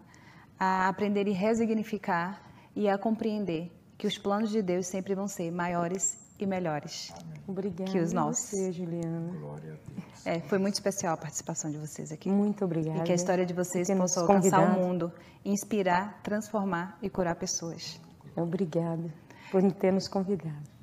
a 0.60 0.88
aprender 0.88 1.28
e 1.28 1.32
resignificar 1.32 2.42
e 2.76 2.88
a 2.88 2.98
compreender 2.98 3.72
que 3.98 4.08
os 4.08 4.18
planos 4.18 4.50
de 4.50 4.62
Deus 4.62 4.88
sempre 4.88 5.16
vão 5.16 5.28
ser 5.28 5.52
maiores 5.52 6.29
e 6.40 6.46
melhores 6.46 7.12
obrigada 7.48 7.92
que 7.92 8.00
os 8.00 8.14
nossos. 8.14 8.50
Você, 8.50 8.72
Juliana. 8.72 9.32
Glória 9.40 9.74
a 9.74 9.92
Deus. 9.92 10.26
É, 10.26 10.40
foi 10.42 10.58
muito 10.58 10.76
especial 10.76 11.14
a 11.14 11.18
participação 11.18 11.72
de 11.72 11.78
vocês 11.78 12.12
aqui. 12.12 12.30
Muito 12.30 12.64
obrigada. 12.64 13.00
E 13.00 13.04
que 13.04 13.12
a 13.12 13.16
história 13.16 13.46
de 13.46 13.54
vocês 13.54 13.90
possa 13.90 14.22
alcançar 14.22 14.60
o 14.60 14.80
mundo, 14.80 15.12
inspirar, 15.44 16.22
transformar 16.22 16.98
e 17.02 17.10
curar 17.10 17.36
pessoas. 17.36 18.00
Obrigada 18.36 19.14
por 19.52 19.62
ter 19.74 19.92
nos 19.92 20.08
convidado. 20.08 20.80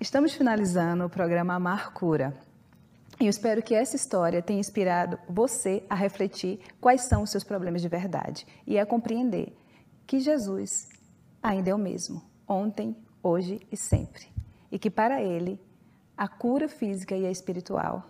Estamos 0.00 0.34
finalizando 0.34 1.04
o 1.04 1.10
programa 1.10 1.54
Amar 1.54 1.92
Cura. 1.92 2.34
E 3.20 3.26
eu 3.26 3.30
espero 3.30 3.62
que 3.62 3.74
essa 3.74 3.94
história 3.94 4.42
tenha 4.42 4.58
inspirado 4.58 5.18
você 5.28 5.84
a 5.88 5.94
refletir 5.94 6.60
quais 6.80 7.02
são 7.02 7.22
os 7.22 7.30
seus 7.30 7.44
problemas 7.44 7.80
de 7.80 7.88
verdade 7.88 8.46
e 8.66 8.78
a 8.78 8.86
compreender 8.86 9.56
que 10.06 10.18
Jesus 10.18 10.88
ainda 11.40 11.70
é 11.70 11.74
o 11.74 11.78
mesmo, 11.78 12.22
ontem, 12.48 12.96
hoje 13.22 13.60
e 13.70 13.76
sempre. 13.76 14.28
E 14.70 14.78
que 14.78 14.90
para 14.90 15.22
ele, 15.22 15.60
a 16.16 16.26
cura 16.28 16.68
física 16.68 17.16
e 17.16 17.26
a 17.26 17.30
espiritual, 17.30 18.04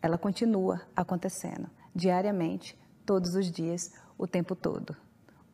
ela 0.00 0.18
continua 0.18 0.82
acontecendo 0.94 1.68
diariamente, 1.94 2.78
todos 3.04 3.34
os 3.34 3.50
dias, 3.50 3.92
o 4.18 4.26
tempo 4.26 4.54
todo. 4.54 4.96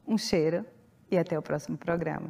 Um 0.07 0.19
cheiro 0.19 0.65
e 1.11 1.17
até 1.17 1.39
o 1.39 1.43
próximo 1.43 1.77
programa. 1.77 2.29